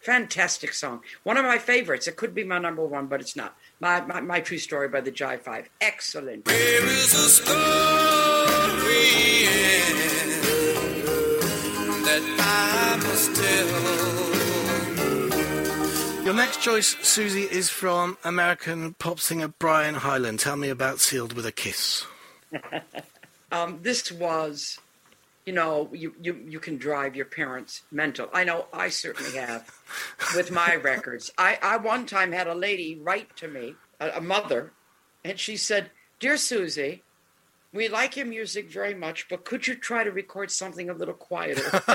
Fantastic 0.00 0.74
song. 0.74 1.00
One 1.22 1.36
of 1.36 1.44
my 1.44 1.58
favorites. 1.58 2.08
It 2.08 2.16
could 2.16 2.34
be 2.34 2.42
my 2.42 2.58
number 2.58 2.84
one, 2.84 3.06
but 3.06 3.20
it's 3.20 3.36
not. 3.36 3.56
My, 3.78 4.00
my, 4.00 4.20
my 4.20 4.40
true 4.40 4.58
story 4.58 4.88
by 4.88 5.00
the 5.00 5.12
Jive 5.12 5.42
Five. 5.42 5.70
Excellent. 5.80 6.48
Story 6.48 6.58
that 12.02 12.22
I 12.40 12.96
must 12.96 13.36
tell. 13.36 13.91
Your 16.32 16.40
next 16.40 16.62
choice, 16.62 16.94
Suzi, 16.94 17.46
is 17.46 17.68
from 17.68 18.16
American 18.24 18.94
pop 18.94 19.20
singer 19.20 19.48
Brian 19.48 19.96
Hyland. 19.96 20.40
Tell 20.40 20.56
me 20.56 20.70
about 20.70 20.98
Sealed 20.98 21.34
with 21.34 21.44
a 21.44 21.52
Kiss. 21.52 22.06
um, 23.52 23.80
this 23.82 24.10
was, 24.10 24.80
you 25.44 25.52
know, 25.52 25.90
you, 25.92 26.14
you, 26.22 26.42
you 26.48 26.58
can 26.58 26.78
drive 26.78 27.14
your 27.14 27.26
parents 27.26 27.82
mental. 27.90 28.30
I 28.32 28.44
know 28.44 28.64
I 28.72 28.88
certainly 28.88 29.38
have 29.38 29.70
with 30.34 30.50
my 30.50 30.74
records. 30.82 31.30
I, 31.36 31.58
I 31.60 31.76
one 31.76 32.06
time 32.06 32.32
had 32.32 32.46
a 32.46 32.54
lady 32.54 32.98
write 32.98 33.36
to 33.36 33.46
me, 33.46 33.74
a, 34.00 34.12
a 34.12 34.20
mother, 34.22 34.72
and 35.22 35.38
she 35.38 35.58
said, 35.58 35.90
Dear 36.18 36.36
Suzi, 36.36 37.02
we 37.74 37.90
like 37.90 38.16
your 38.16 38.24
music 38.24 38.70
very 38.70 38.94
much, 38.94 39.28
but 39.28 39.44
could 39.44 39.66
you 39.66 39.74
try 39.74 40.02
to 40.02 40.10
record 40.10 40.50
something 40.50 40.88
a 40.88 40.94
little 40.94 41.12
quieter? 41.12 41.82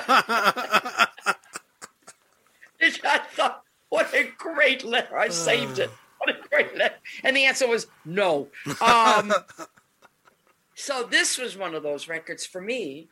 I 2.80 3.20
thought, 3.32 3.64
what 3.90 4.14
a 4.14 4.30
great 4.38 4.84
letter. 4.84 5.18
I 5.18 5.30
saved 5.30 5.80
it. 5.80 5.90
What 6.20 6.30
a 6.36 6.48
great 6.50 6.76
letter. 6.78 6.96
And 7.24 7.36
the 7.36 7.46
answer 7.46 7.68
was 7.68 7.88
no. 8.06 8.48
Um, 8.82 9.34
so 10.76 11.04
this 11.04 11.38
was 11.38 11.58
one 11.58 11.76
of 11.76 11.84
those 11.84 12.08
records 12.08 12.46
for 12.46 12.62
me 12.62 13.10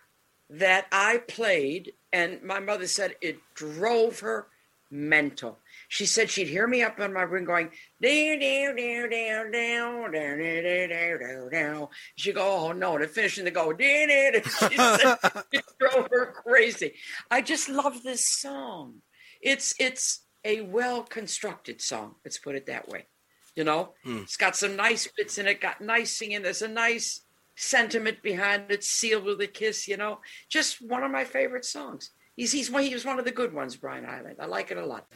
that 0.49 0.87
I 0.91 1.19
played, 1.27 1.93
and 2.13 2.41
my 2.43 2.59
mother 2.59 2.87
said 2.87 3.15
it 3.21 3.39
drove 3.53 4.19
her 4.19 4.47
mental. 4.91 5.59
She 5.87 6.05
said 6.05 6.29
she'd 6.29 6.47
hear 6.47 6.67
me 6.67 6.83
up 6.83 6.99
in 6.99 7.13
my 7.13 7.23
room 7.23 7.45
going 7.45 7.69
down, 8.01 8.39
down, 8.39 8.75
down, 8.75 9.09
down, 9.09 9.51
down, 9.51 10.11
down, 10.11 10.39
down, 10.39 10.89
down, 10.89 11.19
down, 11.19 11.49
down. 11.51 11.87
She'd 12.15 12.35
go, 12.35 12.67
oh 12.67 12.71
no, 12.71 12.97
to 12.97 13.07
finish 13.07 13.37
and 13.37 13.47
they 13.47 13.51
go, 13.51 13.73
down, 13.73 14.07
down. 14.07 14.43
She 14.43 14.77
said 14.77 15.17
it 15.51 15.65
drove 15.79 16.07
her 16.11 16.31
crazy. 16.31 16.93
I 17.29 17.41
just 17.41 17.69
love 17.69 18.03
this 18.03 18.27
song. 18.27 19.01
It's 19.41 19.75
it's 19.79 20.21
a 20.45 20.61
well 20.61 21.01
constructed 21.03 21.81
song. 21.81 22.15
Let's 22.23 22.37
put 22.37 22.55
it 22.55 22.67
that 22.67 22.87
way. 22.87 23.07
You 23.55 23.63
know, 23.63 23.93
hmm. 24.03 24.19
it's 24.19 24.37
got 24.37 24.55
some 24.55 24.75
nice 24.75 25.07
bits 25.17 25.37
in 25.37 25.47
it. 25.47 25.59
Got 25.59 25.81
nice 25.81 26.17
singing. 26.17 26.43
There's 26.43 26.61
a 26.61 26.67
nice 26.67 27.21
sentiment 27.55 28.21
behind 28.21 28.69
it. 28.69 28.83
Sealed 28.83 29.25
with 29.25 29.41
a 29.41 29.47
kiss. 29.47 29.87
You 29.87 29.97
know, 29.97 30.19
just 30.49 30.81
one 30.81 31.03
of 31.03 31.11
my 31.11 31.23
favorite 31.23 31.65
songs. 31.65 32.11
He's 32.35 32.51
he's 32.51 32.69
one. 32.69 32.83
He 32.83 32.93
was 32.93 33.05
one 33.05 33.17
of 33.17 33.23
the 33.25 33.31
good 33.31 33.53
ones, 33.53 33.77
Brian 33.77 34.03
Hyland. 34.03 34.37
I 34.39 34.45
like 34.45 34.71
it 34.71 34.77
a 34.77 34.85
lot. 34.85 35.07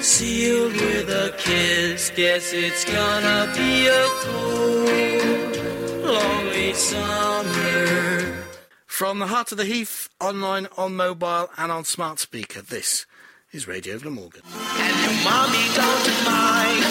Sealed 0.00 0.72
with 0.72 1.08
a 1.10 1.34
kiss, 1.36 2.10
guess 2.16 2.54
it's 2.54 2.84
gonna 2.86 3.52
be 3.54 3.86
a 3.86 4.06
cold, 4.22 5.56
lonely 6.02 6.72
summer. 6.72 8.42
From 8.86 9.18
the 9.18 9.26
heart 9.26 9.52
of 9.52 9.58
the 9.58 9.66
heath, 9.66 10.08
online, 10.18 10.66
on 10.78 10.96
mobile, 10.96 11.50
and 11.58 11.70
on 11.70 11.84
smart 11.84 12.18
speaker, 12.18 12.62
this 12.62 13.04
is 13.52 13.68
Radio 13.68 13.98
Glamorgan. 13.98 14.42
And 14.44 14.96
your 15.02 15.12
mommy 15.24 15.64
don't 15.74 16.24
mind 16.24 16.84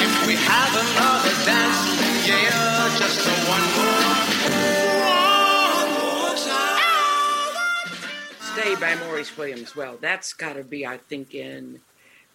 if 0.00 0.26
we 0.26 0.34
have 0.36 0.72
another 0.74 1.34
dance. 1.44 2.28
Yeah, 2.28 2.98
just 2.98 3.26
a 3.26 3.30
one 3.50 3.66
more, 3.74 4.02
one 5.74 5.90
more 5.98 6.34
time. 6.36 6.80
Stay 8.52 8.74
by 8.76 8.94
Maurice 9.04 9.36
Williams. 9.36 9.74
Well, 9.74 9.98
that's 10.00 10.32
got 10.32 10.54
to 10.54 10.62
be, 10.62 10.86
I 10.86 10.98
think, 10.98 11.34
in 11.34 11.80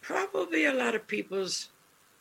probably 0.01 0.65
a 0.65 0.73
lot 0.73 0.95
of 0.95 1.07
people's 1.07 1.69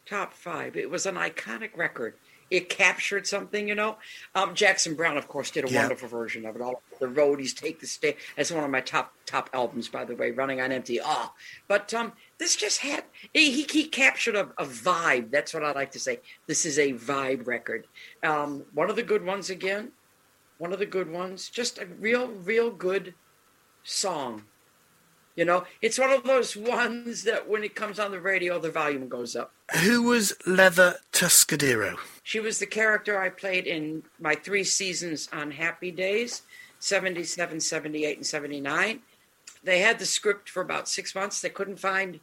top 0.09 0.33
five. 0.33 0.77
It 0.77 0.89
was 0.91 1.05
an 1.07 1.17
iconic 1.17 1.77
record. 1.77 2.15
It 2.51 2.69
captured 2.69 3.27
something, 3.27 3.67
you 3.69 3.75
know. 3.75 3.99
Um, 4.35 4.55
Jackson 4.55 4.95
Browne, 4.95 5.17
of 5.17 5.27
course, 5.27 5.51
did 5.51 5.65
a 5.65 5.71
Yeah. 5.71 5.81
wonderful 5.81 6.09
version 6.09 6.47
of 6.47 6.55
it. 6.55 6.63
All 6.63 6.81
the 7.01 7.07
roadies 7.07 7.55
take 7.57 7.81
the 7.81 7.87
stage. 7.87 8.17
That's 8.37 8.53
one 8.53 8.63
of 8.63 8.71
my 8.71 8.81
top 8.81 9.13
top 9.27 9.51
albums, 9.53 9.89
by 9.89 10.05
the 10.05 10.15
way. 10.15 10.31
Running 10.31 10.61
on 10.61 10.71
Empty. 10.71 11.01
Ah, 11.03 11.33
but 11.67 11.93
um, 11.93 12.13
this 12.39 12.55
just 12.55 12.79
had 12.79 13.05
he 13.35 13.51
he, 13.51 13.63
he 13.71 13.85
captured 13.89 14.37
a, 14.37 14.49
a 14.59 14.65
vibe. 14.65 15.31
That's 15.33 15.53
what 15.53 15.65
I 15.65 15.73
like 15.73 15.91
to 15.93 15.99
say. 16.01 16.21
This 16.47 16.65
is 16.65 16.79
a 16.79 16.93
vibe 16.93 17.47
record. 17.47 17.87
Um, 18.23 18.65
one 18.73 18.91
of 18.91 18.97
the 18.97 19.03
good 19.03 19.25
ones 19.25 19.51
again. 19.51 19.93
One 20.59 20.73
of 20.73 20.79
the 20.79 20.87
good 20.87 21.11
ones. 21.11 21.49
Just 21.51 21.79
a 21.79 21.87
real, 21.87 22.29
real 22.29 22.71
good 22.71 23.15
song. 23.83 24.45
You 25.35 25.45
know, 25.45 25.65
it's 25.83 25.99
one 25.99 26.11
of 26.11 26.25
those 26.25 26.57
ones 26.57 27.25
that 27.25 27.47
when 27.47 27.63
it 27.63 27.75
comes 27.75 27.99
on 27.99 28.11
the 28.11 28.21
radio, 28.21 28.59
the 28.59 28.71
volume 28.71 29.07
goes 29.09 29.37
up. 29.37 29.53
Who 29.83 30.03
was 30.05 30.33
Leather 30.47 30.97
Tuscadero? 31.13 31.99
She 32.27 32.41
was 32.41 32.59
the 32.59 32.67
character 32.67 33.21
I 33.21 33.29
played 33.29 33.69
in 33.69 34.03
my 34.19 34.35
three 34.35 34.65
seasons 34.65 35.29
on 35.33 35.53
Happy 35.53 35.93
Days 35.93 36.43
77, 36.81 37.61
78, 37.61 38.17
and 38.17 38.27
79. 38.27 39.01
They 39.63 39.79
had 39.79 40.01
the 40.01 40.07
script 40.07 40.49
for 40.49 40.61
about 40.61 40.89
six 40.89 41.15
months. 41.15 41.41
They 41.41 41.51
couldn't 41.51 41.79
find 41.79 42.19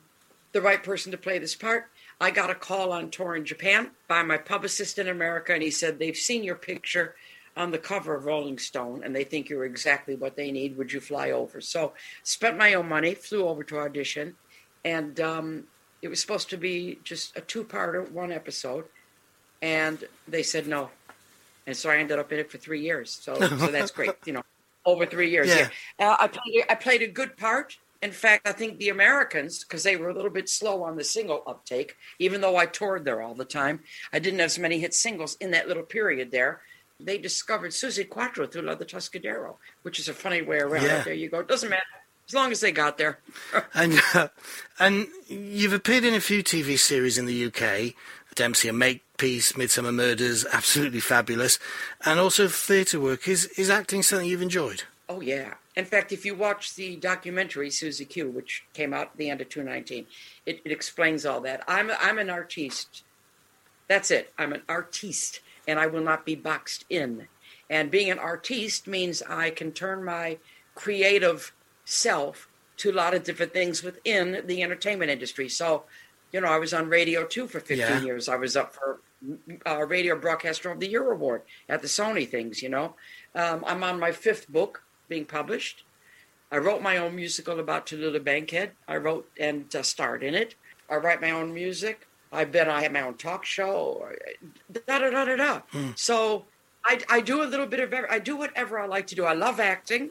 the 0.51 0.59
right 0.59 0.83
person 0.83 1.13
to 1.13 1.17
play 1.17 1.39
this 1.39 1.55
part. 1.55 1.85
I 2.19 2.31
got 2.31 2.49
a 2.49 2.55
call 2.55 2.91
on 2.91 3.11
tour 3.11 3.37
in 3.37 3.45
Japan 3.45 3.91
by 4.09 4.23
my 4.23 4.35
publicist 4.35 4.99
in 4.99 5.07
America, 5.07 5.53
and 5.53 5.63
he 5.63 5.71
said, 5.71 5.99
They've 5.99 6.17
seen 6.17 6.43
your 6.43 6.55
picture 6.55 7.15
on 7.55 7.71
the 7.71 7.77
cover 7.77 8.13
of 8.13 8.25
Rolling 8.25 8.59
Stone, 8.59 9.03
and 9.05 9.15
they 9.15 9.23
think 9.23 9.47
you're 9.47 9.63
exactly 9.63 10.15
what 10.15 10.35
they 10.35 10.51
need. 10.51 10.75
Would 10.75 10.91
you 10.91 10.99
fly 10.99 11.31
over? 11.31 11.61
So, 11.61 11.93
spent 12.23 12.57
my 12.57 12.73
own 12.73 12.89
money, 12.89 13.15
flew 13.15 13.47
over 13.47 13.63
to 13.63 13.79
audition, 13.79 14.35
and 14.83 15.17
um, 15.21 15.63
it 16.01 16.09
was 16.09 16.19
supposed 16.19 16.49
to 16.49 16.57
be 16.57 16.99
just 17.05 17.37
a 17.37 17.41
two-parter, 17.41 18.11
one 18.11 18.33
episode, 18.33 18.83
and 19.63 20.03
they 20.27 20.43
said 20.43 20.67
no, 20.67 20.89
and 21.65 21.75
so 21.75 21.89
I 21.89 21.97
ended 21.97 22.19
up 22.19 22.31
in 22.33 22.39
it 22.39 22.51
for 22.51 22.57
three 22.57 22.81
years. 22.81 23.17
So, 23.21 23.33
so 23.39 23.67
that's 23.67 23.91
great, 23.91 24.11
you 24.25 24.33
know, 24.33 24.43
over 24.85 25.05
three 25.05 25.31
years. 25.31 25.47
Yeah. 25.47 25.69
Yeah, 25.99 26.11
uh, 26.11 26.17
I 26.19 26.27
played, 26.27 26.65
I 26.69 26.75
played 26.75 27.01
a 27.01 27.07
good 27.07 27.37
part. 27.37 27.77
In 28.01 28.11
fact, 28.11 28.45
I 28.45 28.51
think 28.51 28.79
the 28.79 28.89
Americans, 28.89 29.63
because 29.63 29.83
they 29.83 29.95
were 29.95 30.09
a 30.09 30.13
little 30.13 30.29
bit 30.29 30.49
slow 30.49 30.83
on 30.83 30.97
the 30.97 31.05
single 31.05 31.41
uptake, 31.47 31.95
even 32.19 32.41
though 32.41 32.57
I 32.57 32.65
toured 32.65 33.05
there 33.05 33.21
all 33.21 33.33
the 33.33 33.45
time, 33.45 33.79
I 34.11 34.19
didn't 34.19 34.39
have 34.39 34.51
so 34.51 34.61
many 34.61 34.79
hit 34.79 34.93
singles 34.93 35.37
in 35.39 35.51
that 35.51 35.69
little 35.69 35.83
period 35.83 36.29
there. 36.29 36.59
They 36.99 37.17
discovered 37.17 37.71
Suzi 37.71 38.07
Quatro 38.07 38.45
through 38.45 38.63
La 38.63 38.75
Tuscadero, 38.75 39.55
which 39.83 39.99
is 39.99 40.09
a 40.09 40.13
funny 40.13 40.41
way 40.41 40.57
around. 40.57 40.83
Yeah. 40.83 41.03
There 41.03 41.13
you 41.13 41.29
go. 41.29 41.41
Doesn't 41.41 41.69
matter 41.69 41.83
as 42.27 42.33
long 42.33 42.51
as 42.51 42.59
they 42.59 42.71
got 42.71 42.97
there. 42.97 43.19
And 43.73 43.99
uh, 44.13 44.27
and 44.79 45.07
you've 45.27 45.73
appeared 45.73 46.03
in 46.03 46.13
a 46.13 46.19
few 46.19 46.43
TV 46.43 46.77
series 46.77 47.17
in 47.17 47.25
the 47.25 47.45
UK. 47.45 47.93
Dempsey 48.35 48.69
and 48.69 48.79
Makepeace, 48.79 49.53
Midsomer 49.53 49.93
Murders, 49.93 50.45
absolutely 50.51 50.99
fabulous. 50.99 51.59
And 52.05 52.19
also 52.19 52.47
theatre 52.47 52.99
work. 52.99 53.27
Is 53.27 53.45
is 53.57 53.69
acting 53.69 54.03
something 54.03 54.27
you've 54.27 54.41
enjoyed? 54.41 54.83
Oh 55.09 55.21
yeah. 55.21 55.55
In 55.75 55.85
fact, 55.85 56.11
if 56.11 56.25
you 56.25 56.35
watch 56.35 56.75
the 56.75 56.95
documentary 56.95 57.69
Suzi 57.69 58.07
Q, 58.07 58.29
which 58.29 58.63
came 58.73 58.93
out 58.93 59.07
at 59.11 59.17
the 59.17 59.29
end 59.29 59.41
of 59.41 59.49
2019, 59.49 60.05
it, 60.45 60.61
it 60.63 60.71
explains 60.71 61.25
all 61.25 61.41
that. 61.41 61.63
I'm 61.67 61.91
I'm 61.99 62.19
an 62.19 62.29
artiste. 62.29 63.03
That's 63.87 64.11
it. 64.11 64.31
I'm 64.37 64.53
an 64.53 64.61
artiste, 64.69 65.41
and 65.67 65.79
I 65.79 65.87
will 65.87 66.01
not 66.01 66.25
be 66.25 66.35
boxed 66.35 66.85
in. 66.89 67.27
And 67.69 67.91
being 67.91 68.11
an 68.11 68.19
artiste 68.19 68.87
means 68.87 69.21
I 69.23 69.49
can 69.49 69.71
turn 69.71 70.03
my 70.03 70.37
creative 70.75 71.53
self 71.85 72.47
to 72.77 72.91
a 72.91 72.93
lot 72.93 73.13
of 73.13 73.23
different 73.23 73.53
things 73.53 73.83
within 73.83 74.43
the 74.45 74.63
entertainment 74.63 75.11
industry. 75.11 75.47
So, 75.49 75.83
you 76.33 76.41
know, 76.41 76.47
I 76.47 76.57
was 76.57 76.73
on 76.73 76.89
Radio 76.89 77.23
Two 77.25 77.47
for 77.47 77.59
15 77.61 77.77
Yeah. 77.77 78.01
years. 78.01 78.27
I 78.27 78.35
was 78.35 78.57
up 78.57 78.73
for 78.73 78.99
uh, 79.65 79.85
Radio 79.85 80.17
Broadcaster 80.17 80.69
of 80.71 80.79
the 80.79 80.87
Year 80.87 81.09
award 81.11 81.43
at 81.69 81.81
the 81.81 81.87
Sony 81.87 82.27
things. 82.27 82.61
You 82.61 82.69
know, 82.69 82.95
um, 83.35 83.63
I'm 83.65 83.83
on 83.83 83.99
my 83.99 84.11
fifth 84.11 84.49
book 84.49 84.83
being 85.07 85.25
published. 85.25 85.83
I 86.51 86.57
wrote 86.57 86.81
my 86.81 86.97
own 86.97 87.15
musical 87.15 87.59
about 87.59 87.85
Tallulah 87.87 88.23
Bankhead. 88.23 88.71
I 88.87 88.97
wrote 88.97 89.29
and 89.39 89.73
uh, 89.75 89.81
starred 89.83 90.23
in 90.23 90.35
it. 90.35 90.55
I 90.89 90.95
write 90.95 91.21
my 91.21 91.31
own 91.31 91.53
music. 91.53 92.07
I've 92.31 92.51
been. 92.51 92.67
I 92.67 92.81
have 92.81 92.91
my 92.91 93.01
own 93.01 93.13
talk 93.15 93.45
show. 93.45 94.09
Da 94.71 94.99
da 94.99 95.09
da 95.11 95.25
da 95.25 95.35
da. 95.35 95.61
So 95.95 96.45
I, 96.83 96.99
I 97.09 97.21
do 97.21 97.43
a 97.43 97.45
little 97.45 97.67
bit 97.67 97.79
of. 97.79 97.93
I 98.09 98.17
do 98.19 98.35
whatever 98.35 98.79
I 98.79 98.87
like 98.87 99.05
to 99.07 99.15
do. 99.15 99.23
I 99.23 99.33
love 99.33 99.59
acting. 99.59 100.09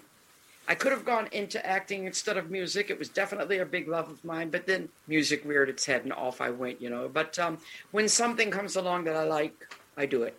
I 0.69 0.75
could 0.75 0.93
have 0.93 1.05
gone 1.05 1.29
into 1.33 1.65
acting 1.65 2.07
instead 2.07 2.37
of 2.37 2.51
music. 2.51 2.89
It 2.89 2.99
was 2.99 3.09
definitely 3.09 3.59
a 3.59 3.67
big 3.67 3.89
love 3.89 4.09
of 4.09 4.25
mine, 4.25 4.51
but 4.51 4.67
then 4.67 4.89
music 5.09 5.45
reared 5.45 5.69
its 5.69 5.87
head 5.87 6.05
and 6.05 6.13
off 6.13 6.41
I 6.41 6.51
went, 6.51 6.81
you 6.81 6.89
know. 6.89 7.09
But 7.09 7.39
um, 7.39 7.59
when 7.91 8.09
something 8.09 8.51
comes 8.51 8.77
along 8.77 9.05
that 9.05 9.17
I 9.17 9.25
like, 9.25 9.55
I 9.97 10.07
do 10.07 10.23
it. 10.23 10.39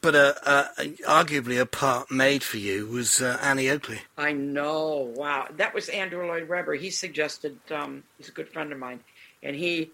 But 0.00 0.14
uh, 0.14 0.34
uh, 0.46 0.64
arguably 1.06 1.60
a 1.60 1.66
part 1.66 2.10
made 2.10 2.42
for 2.42 2.56
you 2.56 2.86
was 2.86 3.20
uh, 3.20 3.38
Annie 3.42 3.68
Oakley. 3.68 4.00
I 4.16 4.32
know. 4.32 5.12
Wow. 5.14 5.48
That 5.56 5.74
was 5.74 5.88
Andrew 5.88 6.26
Lloyd 6.26 6.48
Webber. 6.48 6.74
He 6.74 6.90
suggested, 6.90 7.58
um, 7.70 8.04
he's 8.16 8.28
a 8.28 8.32
good 8.32 8.48
friend 8.48 8.72
of 8.72 8.78
mine, 8.78 9.00
and 9.42 9.56
he 9.56 9.90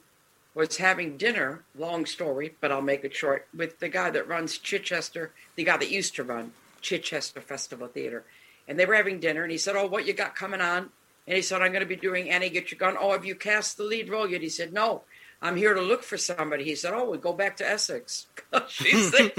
was 0.55 0.77
having 0.77 1.16
dinner, 1.16 1.62
long 1.77 2.07
story, 2.07 2.55
but 2.61 2.71
I'll 2.71 2.83
make 2.83 3.05
it 3.05 3.14
short, 3.14 3.49
with 3.57 3.79
the 3.79 3.88
guy 3.88 4.11
that 4.11 4.29
runs 4.29 4.59
Chichester, 4.59 5.33
the 5.57 5.64
guy 5.64 5.77
that 5.77 5.90
used 5.90 6.14
to 6.16 6.25
run 6.25 6.53
Chichester 6.81 7.40
Festival 7.40 7.88
Theater. 7.88 8.25
And 8.70 8.78
they 8.78 8.87
were 8.87 8.94
having 8.94 9.18
dinner, 9.18 9.42
and 9.42 9.50
he 9.50 9.59
said, 9.59 9.74
Oh, 9.74 9.87
what 9.87 10.06
you 10.06 10.12
got 10.12 10.37
coming 10.37 10.61
on? 10.61 10.90
And 11.26 11.35
he 11.35 11.42
said, 11.42 11.61
I'm 11.61 11.72
going 11.72 11.83
to 11.83 11.88
be 11.88 11.96
doing 11.96 12.30
Annie 12.30 12.50
Get 12.50 12.70
Your 12.70 12.78
Gun. 12.78 12.96
Oh, 12.98 13.11
have 13.11 13.24
you 13.24 13.35
cast 13.35 13.76
the 13.76 13.83
lead 13.83 14.09
role 14.09 14.30
yet? 14.30 14.42
He 14.42 14.48
said, 14.48 14.72
No, 14.72 15.02
I'm 15.42 15.56
here 15.56 15.74
to 15.74 15.83
look 15.83 16.04
for 16.04 16.16
somebody. 16.16 16.62
He 16.62 16.76
said, 16.76 16.94
Oh, 16.94 17.11
we 17.11 17.18
go 17.18 17.33
back 17.33 17.56
to 17.56 17.68
Essex. 17.68 18.28
She's 18.68 19.11
there. 19.11 19.33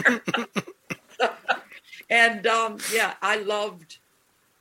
and 2.10 2.46
um, 2.46 2.78
yeah, 2.94 3.14
I 3.22 3.38
loved. 3.38 4.00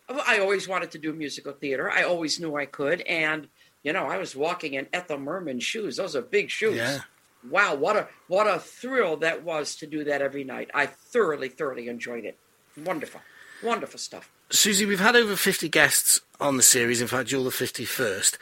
I 0.09 0.39
always 0.39 0.69
wanted 0.69 0.93
to 0.93 0.99
do 0.99 1.13
musical 1.13 1.53
theater. 1.53 1.91
I 1.91 2.05
always 2.05 2.39
knew 2.39 2.55
I 2.55 2.67
could, 2.67 3.01
and 3.01 3.49
you 3.83 3.93
know, 3.93 4.07
I 4.07 4.19
was 4.19 4.37
walking 4.37 4.75
in 4.75 4.87
Ethel 4.93 5.19
Merman 5.19 5.59
shoes. 5.59 5.97
Those 5.97 6.15
are 6.15 6.23
big 6.23 6.49
shoes. 6.49 6.77
Yeah. 6.77 7.01
Wow, 7.49 7.75
what 7.75 7.97
a 7.97 8.07
what 8.29 8.47
a 8.47 8.61
thrill 8.61 9.17
that 9.17 9.43
was 9.43 9.75
to 9.77 9.89
do 9.89 10.05
that 10.05 10.23
every 10.23 10.45
night. 10.45 10.71
I 10.73 10.87
thoroughly, 10.87 11.49
thoroughly 11.49 11.89
enjoyed 11.89 12.25
it. 12.25 12.39
Wonderful, 12.77 13.21
wonderful 13.65 13.99
stuff. 13.99 14.31
Suzi, 14.51 14.85
we've 14.85 14.99
had 14.99 15.15
over 15.15 15.37
50 15.37 15.69
guests 15.69 16.21
on 16.41 16.57
the 16.57 16.63
series. 16.65 17.01
In 17.01 17.07
fact, 17.07 17.31
you're 17.31 17.45
the 17.45 17.51
51st. 17.51 18.37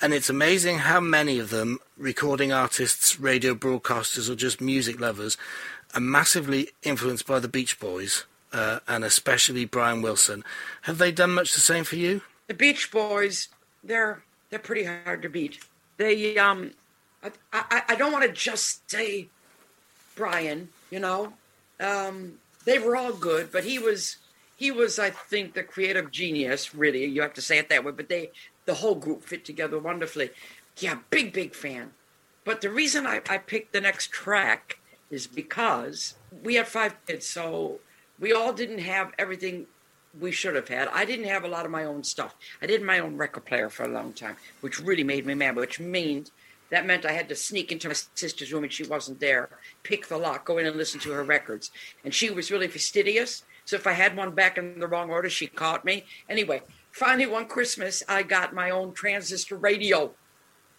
And 0.00 0.14
it's 0.14 0.30
amazing 0.30 0.78
how 0.78 1.00
many 1.00 1.38
of 1.38 1.50
them, 1.50 1.80
recording 1.98 2.50
artists, 2.50 3.20
radio 3.20 3.54
broadcasters, 3.54 4.30
or 4.30 4.34
just 4.34 4.62
music 4.62 4.98
lovers, 4.98 5.36
are 5.94 6.00
massively 6.00 6.70
influenced 6.82 7.26
by 7.26 7.40
the 7.40 7.48
Beach 7.48 7.78
Boys, 7.78 8.24
uh, 8.54 8.78
and 8.88 9.04
especially 9.04 9.66
Brian 9.66 10.00
Wilson. 10.00 10.44
Have 10.82 10.96
they 10.96 11.12
done 11.12 11.34
much 11.34 11.52
the 11.52 11.60
same 11.60 11.84
for 11.84 11.96
you? 11.96 12.22
The 12.46 12.54
Beach 12.54 12.90
Boys, 12.90 13.48
they're 13.84 14.22
they're 14.48 14.58
pretty 14.58 14.84
hard 14.84 15.20
to 15.22 15.28
beat. 15.28 15.58
They 15.98 16.38
um, 16.38 16.70
I 17.22 17.30
I, 17.52 17.82
I 17.90 17.94
don't 17.96 18.12
want 18.12 18.24
to 18.24 18.32
just 18.32 18.90
say 18.90 19.28
Brian, 20.16 20.70
you 20.90 21.00
know, 21.00 21.34
um, 21.78 22.38
they 22.64 22.78
were 22.78 22.96
all 22.96 23.12
good, 23.12 23.52
but 23.52 23.64
he 23.64 23.78
was 23.78 24.16
he 24.60 24.70
was 24.70 24.98
I 24.98 25.08
think 25.08 25.54
the 25.54 25.62
creative 25.62 26.10
genius. 26.10 26.74
Really, 26.74 27.06
you 27.06 27.22
have 27.22 27.32
to 27.34 27.40
say 27.42 27.58
it 27.58 27.70
that 27.70 27.82
way. 27.82 27.92
But 27.92 28.10
they 28.10 28.30
the 28.66 28.74
whole 28.74 28.94
group 28.94 29.24
fit 29.24 29.42
together 29.42 29.78
wonderfully. 29.78 30.30
Yeah, 30.78 30.98
big 31.08 31.32
big 31.32 31.54
fan. 31.54 31.92
But 32.44 32.60
the 32.60 32.68
reason 32.68 33.06
I, 33.06 33.22
I 33.28 33.38
picked 33.38 33.72
the 33.72 33.80
next 33.80 34.10
track 34.10 34.78
is 35.10 35.26
because 35.26 36.14
we 36.42 36.56
had 36.56 36.68
five 36.68 36.94
kids, 37.06 37.26
so 37.26 37.80
we 38.18 38.34
all 38.34 38.52
didn't 38.52 38.80
have 38.80 39.12
everything 39.18 39.66
we 40.18 40.30
should 40.30 40.54
have 40.56 40.68
had. 40.68 40.88
I 40.88 41.06
didn't 41.06 41.26
have 41.26 41.44
a 41.44 41.48
lot 41.48 41.64
of 41.64 41.70
my 41.70 41.84
own 41.84 42.04
stuff. 42.04 42.36
I 42.60 42.66
did 42.66 42.82
my 42.82 42.98
own 42.98 43.16
record 43.16 43.46
player 43.46 43.70
for 43.70 43.84
a 43.84 43.88
long 43.88 44.12
time, 44.12 44.36
which 44.60 44.78
really 44.78 45.04
made 45.04 45.24
me 45.24 45.34
mad, 45.34 45.56
which 45.56 45.80
means 45.80 46.32
that 46.68 46.86
meant 46.86 47.06
I 47.06 47.12
had 47.12 47.28
to 47.30 47.34
sneak 47.34 47.72
into 47.72 47.88
my 47.88 47.94
sister's 48.14 48.52
room 48.52 48.64
and 48.64 48.72
she 48.72 48.84
wasn't 48.84 49.20
there, 49.20 49.48
pick 49.84 50.08
the 50.08 50.18
lock, 50.18 50.44
go 50.44 50.58
in 50.58 50.66
and 50.66 50.76
listen 50.76 51.00
to 51.00 51.12
her 51.12 51.24
records. 51.24 51.70
And 52.04 52.14
she 52.14 52.30
was 52.30 52.50
really 52.50 52.68
fastidious. 52.68 53.42
So 53.70 53.76
if 53.76 53.86
I 53.86 53.92
had 53.92 54.16
one 54.16 54.32
back 54.32 54.58
in 54.58 54.80
the 54.80 54.88
wrong 54.88 55.10
order, 55.10 55.30
she 55.30 55.46
caught 55.46 55.84
me. 55.84 56.02
Anyway, 56.28 56.62
finally 56.90 57.26
one 57.26 57.46
Christmas, 57.46 58.02
I 58.08 58.24
got 58.24 58.52
my 58.52 58.68
own 58.70 58.94
transistor 58.94 59.56
radio. 59.56 60.10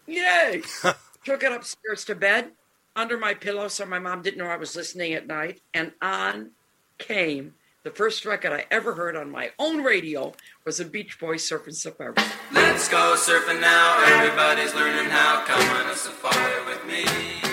Yay! 0.08 0.62
Took 1.24 1.44
it 1.44 1.54
upstairs 1.54 2.04
to 2.04 2.16
bed 2.16 2.52
under 2.94 3.18
my 3.18 3.34
pillow 3.34 3.70
so 3.70 3.86
my 3.86 3.98
mom 3.98 4.24
didn't 4.24 4.40
know 4.40 4.48
I 4.48 4.58
was 4.58 4.76
listening 4.76 5.14
at 5.14 5.26
night. 5.26 5.62
And 5.74 5.94
on 6.02 6.52
came 6.98 7.54
the 7.84 7.92
first 7.92 8.26
record 8.26 8.52
I 8.52 8.66
ever 8.70 8.94
heard 8.94 9.16
on 9.16 9.32
my 9.32 9.52
own 9.58 9.84
radio 9.84 10.34
was 10.66 10.82
a 10.82 10.86
Beach 10.86 11.18
Boys 11.18 11.50
Surfing 11.50 11.74
Safari. 11.74 12.16
Let's 12.52 12.90
go 12.90 13.16
surfing 13.16 13.62
now. 13.62 14.04
Everybody's 14.06 14.76
learning 14.76 15.10
how. 15.10 15.46
Come 15.46 15.62
on 15.78 15.90
a 15.90 15.96
safari 15.96 16.66
with 16.66 16.86
me. 16.86 17.51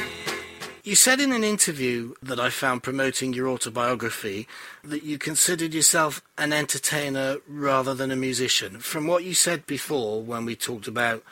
You 0.89 0.95
said 0.95 1.21
in 1.21 1.33
an 1.33 1.45
interview 1.45 2.15
that 2.23 2.41
I 2.41 2.49
found 2.49 2.83
promoting 2.83 3.35
your 3.35 3.47
autobiography 3.47 4.49
that 4.83 5.03
you 5.03 5.19
considered 5.19 5.75
yourself 5.75 6.23
an 6.39 6.51
entertainer 6.51 7.37
rather 7.47 7.93
than 7.93 8.11
a 8.11 8.17
musician. 8.17 8.79
From 8.79 9.07
what 9.07 9.23
you 9.23 9.35
said 9.35 9.67
before 9.67 10.23
when 10.23 10.47
we 10.47 10.57
talked 10.57 10.89
about 10.89 11.23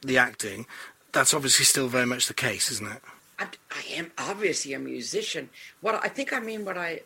the 0.00 0.18
acting, 0.18 0.66
that's 1.12 1.32
obviously 1.32 1.64
still 1.64 1.86
very 1.86 2.06
much 2.06 2.26
the 2.26 2.34
case, 2.34 2.72
isn't 2.72 2.90
it? 2.90 3.02
I, 3.38 3.46
I 3.70 3.84
am 3.92 4.10
obviously 4.18 4.72
a 4.72 4.80
musician. 4.80 5.48
What 5.80 5.94
I 6.04 6.08
think 6.08 6.32
I 6.32 6.40
mean 6.40 6.64
what 6.64 6.76
I 6.76 7.02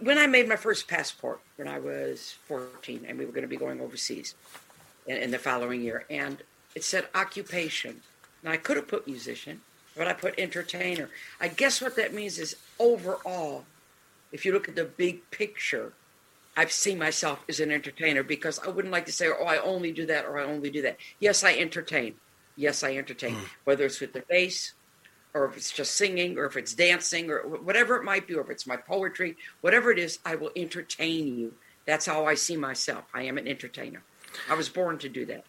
when 0.00 0.18
I 0.18 0.26
made 0.26 0.46
my 0.46 0.56
first 0.56 0.86
passport 0.86 1.40
when 1.56 1.66
I 1.66 1.78
was 1.78 2.34
14 2.44 3.06
and 3.08 3.18
we 3.18 3.24
were 3.24 3.32
going 3.32 3.40
to 3.40 3.48
be 3.48 3.56
going 3.56 3.80
overseas 3.80 4.34
in, 5.06 5.16
in 5.16 5.30
the 5.30 5.38
following 5.38 5.80
year 5.80 6.04
and 6.10 6.42
it 6.74 6.84
said 6.84 7.06
occupation. 7.14 8.02
Now 8.42 8.50
I 8.50 8.58
could 8.58 8.76
have 8.76 8.86
put 8.86 9.06
musician, 9.06 9.62
but 9.96 10.06
I 10.06 10.12
put 10.12 10.38
entertainer. 10.38 11.08
I 11.40 11.48
guess 11.48 11.80
what 11.80 11.96
that 11.96 12.14
means 12.14 12.38
is 12.38 12.56
overall 12.78 13.64
if 14.32 14.44
you 14.44 14.52
look 14.52 14.68
at 14.68 14.76
the 14.76 14.84
big 14.84 15.30
picture 15.30 15.92
I've 16.56 16.72
seen 16.72 16.98
myself 16.98 17.44
as 17.48 17.60
an 17.60 17.70
entertainer 17.70 18.22
because 18.22 18.58
I 18.58 18.68
wouldn't 18.68 18.92
like 18.92 19.04
to 19.06 19.12
say, 19.12 19.28
oh, 19.28 19.44
I 19.44 19.58
only 19.58 19.92
do 19.92 20.06
that 20.06 20.24
or 20.24 20.38
I 20.38 20.44
only 20.44 20.70
do 20.70 20.82
that. 20.82 20.96
Yes, 21.20 21.44
I 21.44 21.54
entertain. 21.54 22.14
Yes, 22.56 22.82
I 22.82 22.96
entertain. 22.96 23.34
Mm. 23.34 23.44
Whether 23.64 23.84
it's 23.84 24.00
with 24.00 24.14
the 24.14 24.24
bass 24.26 24.72
or 25.34 25.44
if 25.44 25.56
it's 25.58 25.70
just 25.70 25.96
singing 25.96 26.38
or 26.38 26.46
if 26.46 26.56
it's 26.56 26.72
dancing 26.72 27.30
or 27.30 27.40
whatever 27.40 27.96
it 27.96 28.04
might 28.04 28.26
be, 28.26 28.34
or 28.34 28.40
if 28.40 28.48
it's 28.48 28.66
my 28.66 28.76
poetry, 28.76 29.36
whatever 29.60 29.90
it 29.90 29.98
is, 29.98 30.18
I 30.24 30.36
will 30.36 30.50
entertain 30.56 31.36
you. 31.36 31.52
That's 31.84 32.06
how 32.06 32.24
I 32.24 32.34
see 32.34 32.56
myself. 32.56 33.04
I 33.12 33.24
am 33.24 33.36
an 33.36 33.46
entertainer. 33.46 34.02
I 34.48 34.54
was 34.54 34.70
born 34.70 34.96
to 34.98 35.10
do 35.10 35.26
that. 35.26 35.44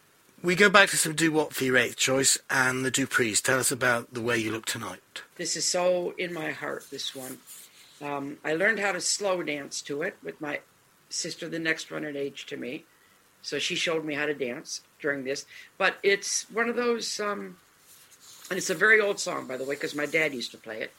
We 0.48 0.56
go 0.56 0.70
back 0.70 0.88
to 0.92 0.96
some 0.96 1.14
doo 1.14 1.34
wop 1.34 1.52
for 1.52 1.66
your 1.66 1.76
eighth 1.76 1.98
choice 1.98 2.40
and 2.50 2.86
the 2.86 2.90
Duprees. 2.90 3.42
Tell 3.42 3.60
us 3.60 3.70
about 3.70 4.14
the 4.14 4.22
way 4.22 4.38
you 4.38 4.50
look 4.50 4.66
tonight. 4.66 5.02
This 5.36 5.58
is 5.58 5.68
so 5.68 6.14
in 6.18 6.34
my 6.34 6.52
heart, 6.52 6.86
this 6.90 7.14
one. 7.14 7.40
Um, 8.02 8.38
I 8.46 8.54
learned 8.54 8.80
how 8.80 8.94
to 8.94 9.02
slow 9.02 9.44
dance 9.44 9.82
to 9.82 10.04
it 10.04 10.16
with 10.24 10.40
my 10.40 10.62
sister, 11.10 11.50
the 11.50 11.60
next 11.60 11.92
one 11.92 12.06
in 12.06 12.16
age 12.16 12.46
to 12.46 12.56
me. 12.56 12.86
So 13.42 13.60
she 13.60 13.76
showed 13.76 14.06
me 14.06 14.14
how 14.14 14.26
to 14.26 14.34
dance 14.34 14.84
during 15.02 15.26
this. 15.26 15.46
But 15.78 15.98
it's 16.02 16.50
one 16.50 16.70
of 16.70 16.78
those, 16.78 17.20
um, 17.20 17.58
and 18.50 18.58
it's 18.58 18.70
a 18.70 18.74
very 18.74 19.02
old 19.02 19.20
song, 19.20 19.48
by 19.48 19.58
the 19.58 19.66
way, 19.66 19.76
because 19.76 19.96
my 19.96 20.06
dad 20.06 20.34
used 20.34 20.52
to 20.52 20.58
play 20.58 20.80
it. 20.80 20.94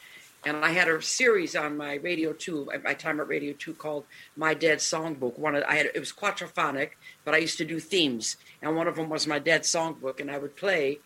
And 0.44 0.64
I 0.64 0.70
had 0.70 0.88
a 0.88 1.02
series 1.02 1.56
on 1.56 1.76
my 1.76 1.94
Radio 1.94 2.32
2, 2.32 2.70
at 2.72 2.84
my 2.84 2.94
time 2.94 3.18
at 3.20 3.28
Radio 3.28 3.52
2, 3.52 3.74
called 3.74 4.04
My 4.36 4.54
Dad's 4.54 4.84
Songbook. 4.84 5.38
One 5.38 5.56
of, 5.56 5.64
I 5.64 5.74
had 5.74 5.86
it 5.86 5.98
was 5.98 6.12
quadraphonic, 6.12 6.90
but 7.24 7.34
I 7.34 7.38
used 7.38 7.58
to 7.58 7.64
do 7.64 7.80
themes, 7.80 8.36
and 8.62 8.76
one 8.76 8.86
of 8.86 8.96
them 8.96 9.08
was 9.08 9.26
my 9.26 9.40
dad's 9.40 9.68
songbook, 9.68 10.20
and 10.20 10.30
I 10.30 10.38
would 10.38 10.56
play 10.56 11.00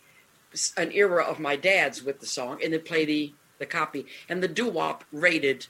an 0.77 0.91
era 0.91 1.23
of 1.23 1.39
my 1.39 1.55
dad's 1.55 2.03
with 2.03 2.19
the 2.19 2.27
song, 2.27 2.59
and 2.63 2.73
then 2.73 2.81
play 2.81 3.05
the 3.05 3.33
the 3.59 3.65
copy. 3.65 4.05
And 4.29 4.43
the 4.43 4.47
doo 4.47 4.69
wop 4.69 5.03
rated, 5.11 5.67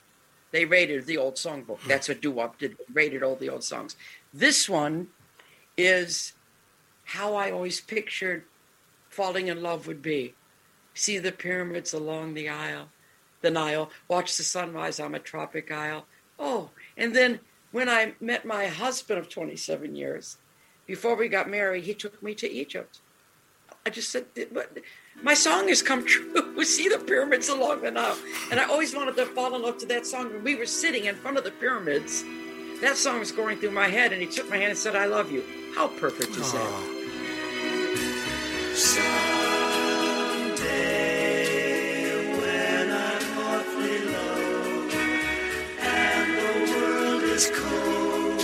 they 0.52 0.65
rated 0.65 1.06
the 1.06 1.17
old 1.17 1.36
songbook. 1.36 1.80
Hmm. 1.80 1.89
That's 1.89 2.10
what 2.10 2.21
doo 2.21 2.32
wop 2.32 2.58
did, 2.58 2.78
rated 2.91 3.23
all 3.23 3.36
the 3.36 3.49
old 3.49 3.63
songs. 3.63 3.95
This 4.34 4.67
one 4.67 5.08
is 5.78 6.34
how 7.06 7.36
I 7.36 7.52
always 7.52 7.82
pictured 7.82 8.43
falling 9.10 9.47
in 9.47 9.62
love 9.62 9.88
would 9.88 10.02
be. 10.02 10.34
See 10.93 11.19
the 11.19 11.32
pyramids 11.32 11.93
along 11.93 12.34
the 12.34 12.49
aisle, 12.49 12.89
the 13.43 13.51
Nile, 13.51 13.91
watch 14.08 14.36
the 14.36 14.43
sunrise 14.43 14.99
on 14.99 15.13
a 15.13 15.19
tropic 15.19 15.71
isle. 15.71 16.08
Oh, 16.39 16.71
and 16.97 17.15
then 17.15 17.39
when 17.71 17.88
I 17.88 18.13
met 18.19 18.45
my 18.45 18.65
husband 18.65 19.19
of 19.19 19.29
27 19.29 19.95
years, 19.95 20.38
before 20.88 21.15
we 21.15 21.27
got 21.27 21.49
married, 21.49 21.84
he 21.84 21.93
took 21.93 22.21
me 22.23 22.34
to 22.36 22.51
Egypt. 22.51 22.99
I 23.86 23.89
just 23.89 24.12
said, 24.12 24.25
"But 24.51 24.77
my 25.21 25.34
song 25.34 25.67
has 25.67 25.82
come 25.82 26.06
true. 26.06 26.53
We 26.56 26.63
see 26.65 26.89
the 26.89 26.99
pyramids 26.99 27.49
along 27.49 27.82
the 27.82 27.91
Nile. 27.91 28.17
And 28.49 28.60
I 28.60 28.65
always 28.65 28.95
wanted 28.95 29.15
to 29.17 29.25
fall 29.27 29.53
in 29.56 29.62
love 29.62 29.77
to 29.79 29.86
that 29.88 30.08
song. 30.08 30.34
When 30.34 30.43
we 30.43 30.56
were 30.56 30.65
sitting 30.65 31.06
in 31.06 31.15
front 31.15 31.38
of 31.38 31.43
the 31.43 31.51
pyramids, 31.51 32.23
that 32.82 32.97
song 32.97 33.19
was 33.19 33.32
going 33.32 33.60
through 33.60 33.71
my 33.71 33.88
head, 33.88 34.13
and 34.13 34.21
he 34.21 34.27
took 34.27 34.49
my 34.49 34.58
hand 34.58 34.71
and 34.71 34.77
said, 34.77 34.95
I 34.95 35.06
love 35.06 35.32
you. 35.32 35.43
How 35.75 35.88
perfect 35.88 36.32
is 36.32 36.51
that? 36.53 36.93
Is 47.43 47.60
cold, 47.60 48.41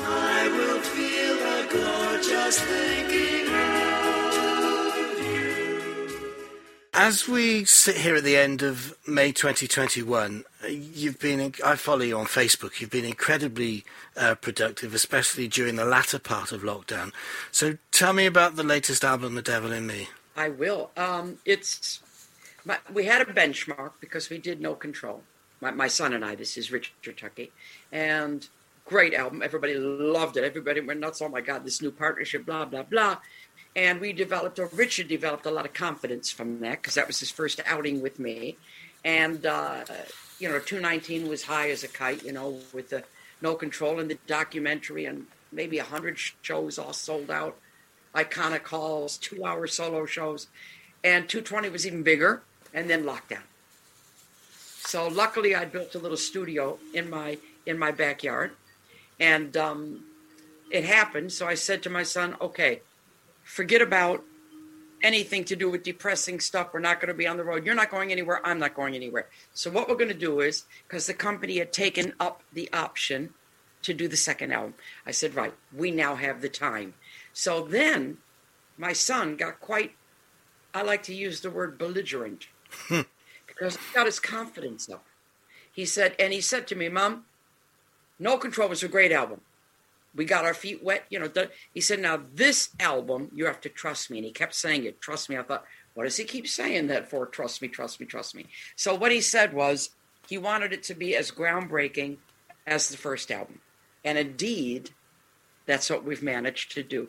I 0.00 0.48
will 0.48 0.80
feel 0.80 1.36
a 1.36 1.66
glow 1.70 2.18
thinking 2.50 3.48
of 4.08 5.18
you. 5.26 6.50
As 6.92 7.28
we 7.28 7.64
sit 7.64 7.96
here 7.96 8.16
at 8.16 8.24
the 8.24 8.36
end 8.36 8.62
of 8.62 8.96
May 9.06 9.32
2021, 9.32 10.44
uh, 10.62 10.66
you've 10.68 11.18
been, 11.18 11.54
I 11.64 11.74
follow 11.76 12.02
you 12.02 12.16
on 12.16 12.26
Facebook, 12.26 12.80
you've 12.80 12.90
been 12.90 13.04
incredibly 13.04 13.84
uh, 14.16 14.36
productive, 14.36 14.94
especially 14.94 15.48
during 15.48 15.76
the 15.76 15.84
latter 15.84 16.18
part 16.20 16.52
of 16.52 16.62
lockdown. 16.62 17.12
So 17.50 17.78
tell 17.90 18.12
me 18.12 18.26
about 18.26 18.56
the 18.56 18.62
latest 18.62 19.04
album, 19.04 19.34
The 19.34 19.42
Devil 19.42 19.72
in 19.72 19.86
Me. 19.86 20.08
I 20.36 20.50
will. 20.50 20.90
Um, 20.96 21.38
it's 21.44 22.00
my, 22.64 22.78
we 22.92 23.06
had 23.06 23.22
a 23.22 23.24
benchmark 23.24 23.92
because 24.00 24.30
we 24.30 24.38
did 24.38 24.60
No 24.60 24.74
Control. 24.74 25.22
My, 25.64 25.70
my 25.70 25.88
son 25.88 26.12
and 26.12 26.22
I. 26.22 26.34
This 26.34 26.58
is 26.58 26.70
Richard 26.70 27.16
Tuckey, 27.16 27.50
and 27.90 28.46
great 28.84 29.14
album. 29.14 29.42
Everybody 29.42 29.74
loved 29.74 30.36
it. 30.36 30.44
Everybody 30.44 30.82
went 30.82 31.00
nuts. 31.00 31.22
Oh 31.22 31.28
my 31.30 31.40
God, 31.40 31.64
this 31.64 31.80
new 31.80 31.90
partnership. 31.90 32.44
Blah 32.44 32.66
blah 32.66 32.82
blah. 32.82 33.16
And 33.74 33.98
we 33.98 34.12
developed, 34.12 34.58
or 34.58 34.68
Richard 34.74 35.08
developed 35.08 35.46
a 35.46 35.50
lot 35.50 35.64
of 35.64 35.72
confidence 35.72 36.30
from 36.30 36.60
that 36.60 36.82
because 36.82 36.94
that 36.94 37.06
was 37.06 37.18
his 37.18 37.30
first 37.30 37.62
outing 37.64 38.02
with 38.02 38.18
me. 38.18 38.58
And 39.06 39.46
uh, 39.46 39.84
you 40.38 40.50
know, 40.50 40.58
219 40.58 41.28
was 41.30 41.44
high 41.44 41.70
as 41.70 41.82
a 41.82 41.88
kite. 41.88 42.22
You 42.22 42.32
know, 42.32 42.58
with 42.74 42.90
the 42.90 43.02
No 43.40 43.54
Control 43.54 43.98
and 43.98 44.10
the 44.10 44.18
documentary 44.26 45.06
and 45.06 45.28
maybe 45.50 45.78
a 45.78 45.84
hundred 45.84 46.18
shows 46.42 46.78
all 46.78 46.92
sold 46.92 47.30
out. 47.30 47.56
Iconic 48.14 48.66
halls, 48.66 49.16
two-hour 49.16 49.66
solo 49.66 50.04
shows, 50.04 50.46
and 51.02 51.26
220 51.26 51.70
was 51.70 51.86
even 51.86 52.02
bigger 52.02 52.42
and 52.74 52.90
then 52.90 53.02
lockdown. 53.04 53.42
So 54.86 55.08
luckily, 55.08 55.54
I 55.54 55.64
built 55.64 55.94
a 55.94 55.98
little 55.98 56.16
studio 56.16 56.78
in 56.92 57.08
my 57.08 57.38
in 57.66 57.78
my 57.78 57.90
backyard, 57.90 58.52
and 59.18 59.56
um, 59.56 60.04
it 60.70 60.84
happened. 60.84 61.32
So 61.32 61.46
I 61.46 61.54
said 61.54 61.82
to 61.84 61.90
my 61.90 62.02
son, 62.02 62.36
"Okay, 62.40 62.82
forget 63.42 63.80
about 63.80 64.22
anything 65.02 65.44
to 65.44 65.56
do 65.56 65.70
with 65.70 65.82
depressing 65.82 66.40
stuff. 66.40 66.72
We're 66.72 66.80
not 66.80 67.00
going 67.00 67.08
to 67.08 67.14
be 67.14 67.26
on 67.26 67.36
the 67.36 67.44
road. 67.44 67.64
You're 67.64 67.74
not 67.74 67.90
going 67.90 68.12
anywhere. 68.12 68.40
I'm 68.44 68.58
not 68.58 68.74
going 68.74 68.94
anywhere. 68.94 69.28
So 69.52 69.70
what 69.70 69.88
we're 69.88 69.96
going 69.96 70.08
to 70.08 70.14
do 70.14 70.40
is, 70.40 70.64
because 70.86 71.06
the 71.06 71.14
company 71.14 71.58
had 71.58 71.72
taken 71.72 72.14
up 72.20 72.42
the 72.52 72.72
option 72.72 73.34
to 73.82 73.92
do 73.92 74.08
the 74.08 74.16
second 74.16 74.52
album, 74.52 74.74
I 75.06 75.10
said, 75.10 75.34
right, 75.34 75.52
we 75.76 75.90
now 75.90 76.14
have 76.16 76.40
the 76.40 76.48
time. 76.48 76.94
So 77.32 77.62
then, 77.62 78.18
my 78.78 78.92
son 78.92 79.36
got 79.36 79.60
quite. 79.60 79.92
I 80.72 80.82
like 80.82 81.02
to 81.04 81.14
use 81.14 81.40
the 81.40 81.50
word 81.50 81.78
belligerent 81.78 82.48
because 83.54 83.76
he 83.76 83.94
got 83.94 84.06
his 84.06 84.20
confidence 84.20 84.88
up. 84.88 85.04
He 85.72 85.84
said, 85.84 86.14
and 86.18 86.32
he 86.32 86.40
said 86.40 86.66
to 86.68 86.76
me, 86.76 86.88
Mom, 86.88 87.24
No 88.18 88.36
Control 88.38 88.68
was 88.68 88.82
a 88.82 88.88
great 88.88 89.12
album. 89.12 89.40
We 90.14 90.24
got 90.24 90.44
our 90.44 90.54
feet 90.54 90.82
wet, 90.84 91.04
you 91.10 91.18
know. 91.18 91.26
The, 91.26 91.50
he 91.72 91.80
said, 91.80 91.98
Now 91.98 92.20
this 92.34 92.70
album, 92.78 93.30
you 93.34 93.46
have 93.46 93.60
to 93.62 93.68
trust 93.68 94.10
me. 94.10 94.18
And 94.18 94.24
he 94.24 94.30
kept 94.30 94.54
saying 94.54 94.84
it, 94.84 95.00
trust 95.00 95.28
me. 95.28 95.36
I 95.36 95.42
thought, 95.42 95.64
what 95.94 96.04
does 96.04 96.16
he 96.16 96.24
keep 96.24 96.46
saying 96.46 96.88
that 96.88 97.10
for? 97.10 97.26
Trust 97.26 97.62
me, 97.62 97.68
trust 97.68 98.00
me, 98.00 98.06
trust 98.06 98.34
me. 98.34 98.46
So 98.76 98.94
what 98.94 99.12
he 99.12 99.20
said 99.20 99.52
was 99.52 99.90
he 100.28 100.38
wanted 100.38 100.72
it 100.72 100.82
to 100.84 100.94
be 100.94 101.16
as 101.16 101.30
groundbreaking 101.30 102.18
as 102.66 102.88
the 102.88 102.96
first 102.96 103.30
album. 103.30 103.60
And 104.04 104.18
indeed, 104.18 104.90
that's 105.66 105.90
what 105.90 106.04
we've 106.04 106.22
managed 106.22 106.72
to 106.72 106.82
do. 106.82 107.08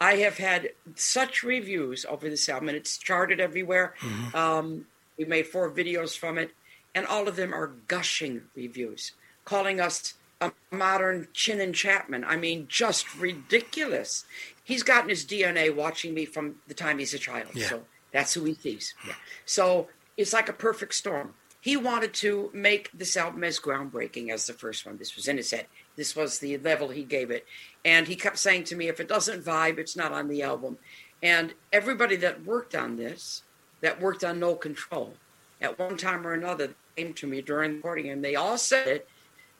I 0.00 0.16
have 0.16 0.38
had 0.38 0.70
such 0.96 1.42
reviews 1.42 2.04
over 2.04 2.28
this 2.28 2.48
album, 2.48 2.70
and 2.70 2.76
it's 2.76 2.98
charted 2.98 3.38
everywhere. 3.38 3.94
Mm-hmm. 4.00 4.36
Um, 4.36 4.86
we 5.18 5.24
made 5.24 5.46
four 5.46 5.70
videos 5.70 6.16
from 6.16 6.38
it, 6.38 6.52
and 6.94 7.06
all 7.06 7.28
of 7.28 7.36
them 7.36 7.54
are 7.54 7.72
gushing 7.88 8.42
reviews, 8.54 9.12
calling 9.44 9.80
us 9.80 10.14
a 10.40 10.52
modern 10.70 11.28
Chinn 11.32 11.60
and 11.60 11.74
Chapman. 11.74 12.24
I 12.24 12.36
mean, 12.36 12.66
just 12.68 13.14
ridiculous. 13.16 14.24
He's 14.64 14.82
gotten 14.82 15.08
his 15.08 15.24
DNA 15.24 15.74
watching 15.74 16.14
me 16.14 16.24
from 16.24 16.56
the 16.66 16.74
time 16.74 16.98
he's 16.98 17.14
a 17.14 17.18
child. 17.18 17.48
Yeah. 17.54 17.68
So 17.68 17.82
that's 18.12 18.34
who 18.34 18.44
he 18.44 18.54
sees. 18.54 18.94
Yeah. 19.06 19.14
So 19.46 19.88
it's 20.16 20.32
like 20.32 20.48
a 20.48 20.54
perfect 20.54 20.94
storm. 20.94 21.34
He 21.60 21.76
wanted 21.76 22.12
to 22.14 22.50
make 22.52 22.90
this 22.92 23.16
album 23.16 23.44
as 23.44 23.60
groundbreaking 23.60 24.30
as 24.30 24.46
the 24.48 24.52
first 24.52 24.84
one. 24.84 24.96
This 24.96 25.14
was 25.14 25.28
in 25.28 25.36
his 25.36 25.52
head. 25.52 25.66
This 25.94 26.16
was 26.16 26.40
the 26.40 26.58
level 26.58 26.88
he 26.88 27.04
gave 27.04 27.30
it. 27.30 27.46
And 27.84 28.08
he 28.08 28.16
kept 28.16 28.38
saying 28.38 28.64
to 28.64 28.76
me, 28.76 28.88
if 28.88 28.98
it 28.98 29.08
doesn't 29.08 29.44
vibe, 29.44 29.78
it's 29.78 29.96
not 29.96 30.10
on 30.10 30.26
the 30.26 30.42
album. 30.42 30.78
And 31.22 31.54
everybody 31.72 32.16
that 32.16 32.44
worked 32.44 32.74
on 32.74 32.96
this, 32.96 33.44
that 33.82 34.00
worked 34.00 34.24
on 34.24 34.40
No 34.40 34.54
Control, 34.54 35.14
at 35.60 35.78
one 35.78 35.96
time 35.96 36.26
or 36.26 36.32
another, 36.32 36.74
came 36.96 37.12
to 37.14 37.26
me 37.26 37.40
during 37.42 37.70
the 37.70 37.76
recording 37.76 38.08
and 38.08 38.24
they 38.24 38.34
all 38.34 38.58
said 38.58 38.88
it. 38.88 39.08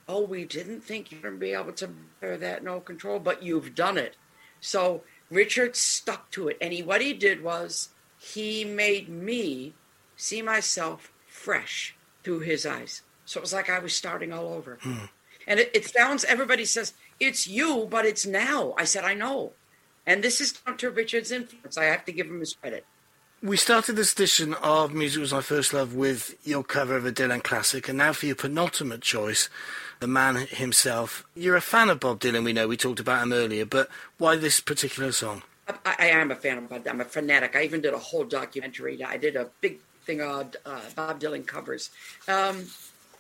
Oh, 0.09 0.25
we 0.25 0.45
didn't 0.45 0.83
think 0.83 1.13
you 1.13 1.19
were 1.19 1.29
going 1.29 1.35
to 1.35 1.41
be 1.41 1.53
able 1.53 1.73
to 1.75 1.91
bear 2.21 2.37
that 2.39 2.65
No 2.65 2.81
Control, 2.81 3.19
but 3.19 3.43
you've 3.43 3.75
done 3.75 3.99
it. 3.99 4.17
So 4.61 5.03
Richard 5.31 5.77
stuck 5.77 6.31
to 6.33 6.49
it. 6.49 6.59
And 6.61 6.73
he, 6.73 6.83
what 6.83 7.01
he 7.01 7.13
did 7.13 7.43
was 7.43 7.91
he 8.19 8.65
made 8.65 9.09
me 9.09 9.75
see 10.17 10.43
myself 10.43 11.13
fresh 11.27 11.95
through 12.23 12.41
his 12.41 12.67
eyes. 12.67 13.03
So 13.25 13.39
it 13.39 13.43
was 13.43 13.53
like 13.53 13.71
I 13.71 13.79
was 13.79 13.95
starting 13.95 14.33
all 14.33 14.49
over. 14.49 14.79
Hmm. 14.83 15.07
And 15.47 15.61
it, 15.61 15.71
it 15.75 15.87
sounds, 15.87 16.25
everybody 16.25 16.65
says, 16.65 16.95
it's 17.19 17.47
you, 17.47 17.87
but 17.91 18.05
it's 18.05 18.27
now. 18.27 18.75
I 18.77 18.85
said, 18.85 19.05
I 19.05 19.15
know. 19.15 19.53
And 20.07 20.23
this 20.23 20.41
is 20.41 20.53
down 20.53 20.77
to 20.79 20.91
Richard's 20.91 21.31
influence. 21.31 21.79
I 21.79 21.85
have 21.85 22.05
to 22.07 22.13
give 22.13 22.27
him 22.27 22.41
his 22.41 22.55
credit. 22.55 22.85
We 23.45 23.57
started 23.57 23.97
this 23.97 24.13
edition 24.13 24.55
of 24.55 24.95
Music 24.95 25.21
Was 25.21 25.33
My 25.33 25.41
First 25.41 25.73
Love 25.73 25.97
with 25.97 26.37
your 26.47 26.63
cover 26.63 26.95
of 26.95 27.05
a 27.05 27.11
Dylan 27.11 27.43
classic, 27.43 27.89
and 27.89 27.99
now 27.99 28.13
for 28.13 28.27
your 28.27 28.37
penultimate 28.37 29.01
choice, 29.01 29.49
the 29.99 30.07
man 30.07 30.37
himself. 30.37 31.27
You're 31.35 31.57
a 31.57 31.61
fan 31.61 31.91
of 31.91 31.99
Bob 31.99 32.21
Dylan, 32.21 32.45
we 32.45 32.53
know, 32.53 32.69
we 32.69 32.77
talked 32.77 33.01
about 33.01 33.21
him 33.21 33.33
earlier, 33.33 33.67
but 33.67 33.89
why 34.17 34.37
this 34.37 34.61
particular 34.61 35.11
song? 35.11 35.43
I, 35.67 35.97
I 35.99 36.07
am 36.11 36.31
a 36.31 36.37
fan 36.37 36.59
of 36.59 36.69
Bob. 36.69 36.87
I'm 36.87 37.01
a 37.01 37.05
fanatic. 37.05 37.57
I 37.57 37.65
even 37.65 37.81
did 37.81 37.95
a 37.95 37.99
whole 37.99 38.23
documentary. 38.23 39.03
I 39.03 39.17
did 39.17 39.35
a 39.35 39.49
big 39.61 39.81
thing 40.05 40.23
on 40.23 40.53
uh, 40.65 40.81
Bob 40.95 41.19
Dylan 41.19 41.45
covers. 41.45 41.91
Um, 42.29 42.67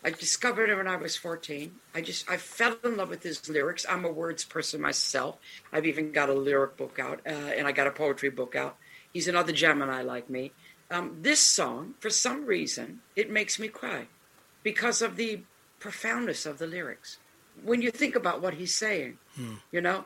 I 0.04 0.10
discovered 0.10 0.70
him 0.70 0.78
when 0.78 0.86
I 0.86 0.94
was 0.94 1.16
14. 1.16 1.74
I 1.96 2.00
just 2.00 2.30
I 2.30 2.36
fell 2.36 2.76
in 2.84 2.96
love 2.96 3.08
with 3.08 3.24
his 3.24 3.48
lyrics. 3.48 3.84
I'm 3.88 4.04
a 4.04 4.12
words 4.12 4.44
person 4.44 4.80
myself. 4.80 5.38
I've 5.72 5.86
even 5.86 6.12
got 6.12 6.28
a 6.28 6.34
lyric 6.34 6.76
book 6.76 7.00
out, 7.00 7.20
uh, 7.26 7.30
and 7.30 7.66
I 7.66 7.72
got 7.72 7.88
a 7.88 7.92
poetry 7.92 8.30
book 8.30 8.54
out. 8.54 8.76
He's 9.12 9.28
another 9.28 9.52
Gemini 9.52 10.02
like 10.02 10.30
me. 10.30 10.52
Um, 10.90 11.18
this 11.22 11.40
song, 11.40 11.94
for 12.00 12.10
some 12.10 12.44
reason, 12.44 13.00
it 13.16 13.30
makes 13.30 13.58
me 13.58 13.68
cry 13.68 14.08
because 14.62 15.02
of 15.02 15.16
the 15.16 15.40
profoundness 15.78 16.46
of 16.46 16.58
the 16.58 16.66
lyrics. 16.66 17.18
When 17.62 17.82
you 17.82 17.90
think 17.90 18.14
about 18.14 18.40
what 18.40 18.54
he's 18.54 18.74
saying, 18.74 19.18
you 19.70 19.80
know, 19.80 20.04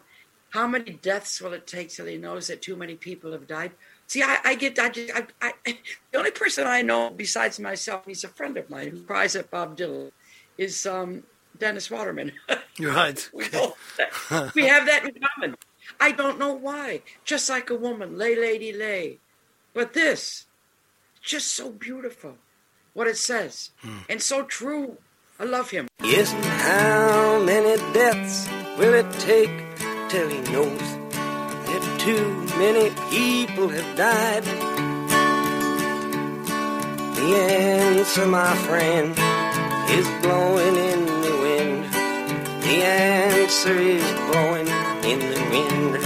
how 0.50 0.66
many 0.66 0.92
deaths 0.92 1.40
will 1.40 1.52
it 1.52 1.66
take 1.66 1.90
till 1.90 2.06
he 2.06 2.16
knows 2.16 2.46
that 2.46 2.62
too 2.62 2.76
many 2.76 2.94
people 2.94 3.32
have 3.32 3.46
died? 3.46 3.72
See, 4.06 4.22
I, 4.22 4.38
I 4.44 4.54
get, 4.54 4.78
I, 4.78 4.88
just, 4.88 5.12
I, 5.14 5.26
I, 5.42 5.52
the 6.12 6.18
only 6.18 6.30
person 6.30 6.66
I 6.66 6.82
know 6.82 7.10
besides 7.10 7.58
myself, 7.58 8.04
he's 8.06 8.24
a 8.24 8.28
friend 8.28 8.56
of 8.56 8.70
mine 8.70 8.88
who 8.90 9.02
cries 9.02 9.36
at 9.36 9.50
Bob 9.50 9.76
Dylan, 9.76 10.12
is 10.56 10.86
um, 10.86 11.24
Dennis 11.58 11.90
Waterman. 11.90 12.32
You're 12.78 12.92
right. 12.94 13.28
we, 13.32 13.48
both, 13.48 13.76
we 14.54 14.66
have 14.66 14.86
that 14.86 15.04
in 15.04 15.14
common. 15.20 15.56
I 16.00 16.12
don't 16.12 16.38
know 16.38 16.52
why. 16.52 17.02
Just 17.24 17.48
like 17.48 17.70
a 17.70 17.74
woman, 17.74 18.18
lay, 18.18 18.36
lady, 18.36 18.72
lay. 18.72 19.18
But 19.74 19.92
this, 19.92 20.46
just 21.22 21.48
so 21.54 21.70
beautiful, 21.70 22.38
what 22.94 23.06
it 23.06 23.16
says, 23.16 23.70
hmm. 23.82 23.98
and 24.08 24.22
so 24.22 24.44
true. 24.44 24.98
I 25.38 25.44
love 25.44 25.68
him. 25.68 25.86
Yes, 26.02 26.32
how 26.32 27.42
many 27.44 27.76
deaths 27.92 28.48
will 28.78 28.94
it 28.94 29.10
take 29.20 29.50
till 30.08 30.28
he 30.30 30.40
knows 30.50 30.80
that 31.66 32.00
too 32.00 32.30
many 32.58 32.88
people 33.10 33.68
have 33.68 33.96
died? 33.96 34.44
The 37.16 37.36
answer, 37.36 38.26
my 38.26 38.56
friend, 38.64 39.10
is 39.90 40.06
blowing 40.22 40.76
in 40.76 41.06
the 41.06 41.36
wind. 41.42 41.84
The 42.62 42.82
answer 42.82 43.76
is 43.76 44.04
blowing 44.30 44.68
in 45.06 45.20
the 45.20 45.40
wind. 45.50 46.02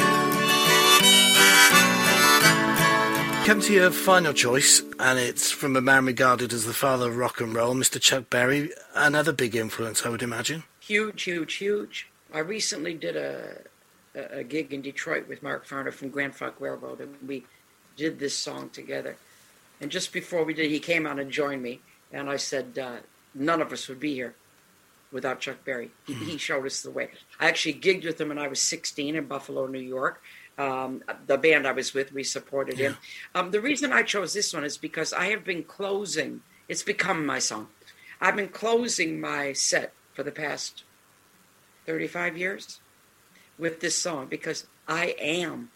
Come 3.47 3.61
to 3.63 3.73
your 3.73 3.91
final 3.91 4.33
choice, 4.35 4.83
and 4.99 5.19
it's 5.19 5.51
from 5.51 5.75
a 5.75 5.81
man 5.81 6.05
regarded 6.05 6.53
as 6.53 6.67
the 6.67 6.75
father 6.75 7.09
of 7.09 7.17
rock 7.17 7.41
and 7.41 7.55
roll, 7.55 7.75
Mr. 7.75 8.01
Chuck 8.01 8.29
Berry. 8.29 8.71
Another 8.95 9.33
big 9.33 9.57
influence, 9.57 10.05
I 10.05 10.11
would 10.11 10.23
imagine. 10.23 10.65
Huge, 10.81 11.23
huge, 11.23 11.55
huge. 11.55 12.09
I 12.33 12.41
recently 12.41 12.95
did 12.95 13.17
a, 13.17 13.63
a, 14.15 14.41
a 14.41 14.45
gig 14.45 14.73
in 14.75 14.83
Detroit 14.83 15.27
with 15.27 15.43
Mark 15.43 15.67
Farner 15.67 15.93
from 15.93 16.11
Grand 16.11 16.37
Funk 16.37 16.57
Railroad, 16.61 17.01
and 17.01 17.17
we 17.27 17.47
did 17.97 18.19
this 18.19 18.37
song 18.37 18.69
together. 18.69 19.17
And 19.81 19.91
just 19.91 20.13
before 20.13 20.45
we 20.45 20.53
did, 20.53 20.71
he 20.71 20.79
came 20.79 21.07
out 21.07 21.19
and 21.19 21.31
joined 21.31 21.63
me, 21.63 21.81
and 22.13 22.29
I 22.29 22.37
said, 22.37 22.79
uh, 22.79 22.99
none 23.35 23.63
of 23.63 23.73
us 23.73 23.89
would 23.89 23.99
be 23.99 24.15
here 24.15 24.35
without 25.13 25.41
Chuck 25.41 25.65
Berry. 25.65 25.91
He, 26.07 26.15
he 26.15 26.39
showed 26.39 26.67
us 26.67 26.83
the 26.83 26.91
way. 26.91 27.11
I 27.39 27.49
actually 27.49 27.75
gigged 27.75 28.05
with 28.05 28.21
him 28.21 28.29
when 28.29 28.39
I 28.39 28.49
was 28.49 28.61
16 28.61 29.17
in 29.17 29.27
Buffalo, 29.27 29.67
New 29.67 29.81
York. 29.81 30.23
Um, 30.59 31.03
the 31.27 31.39
band 31.39 31.67
I 31.67 31.73
was 31.73 31.95
with, 31.95 32.13
we 32.13 32.23
supported 32.23 32.77
him. 32.77 32.99
Um, 33.35 33.51
the 33.51 33.61
reason 33.61 33.93
I 33.93 34.03
chose 34.03 34.35
this 34.35 34.53
one 34.53 34.65
is 34.65 34.77
because 34.77 35.13
I 35.13 35.27
have 35.27 35.45
been 35.45 35.65
closing, 35.65 36.43
it's 36.69 36.83
become 36.83 37.25
my 37.25 37.39
song. 37.39 37.69
I've 38.21 38.37
been 38.37 38.49
closing 38.49 39.21
my 39.21 39.55
set 39.55 39.95
for 40.13 40.23
the 40.23 40.31
past 40.31 40.85
35 41.87 42.37
years 42.37 42.81
with 43.59 43.81
this 43.81 43.97
song 43.97 44.27
because 44.27 44.67
I 44.87 45.15
am 45.19 45.71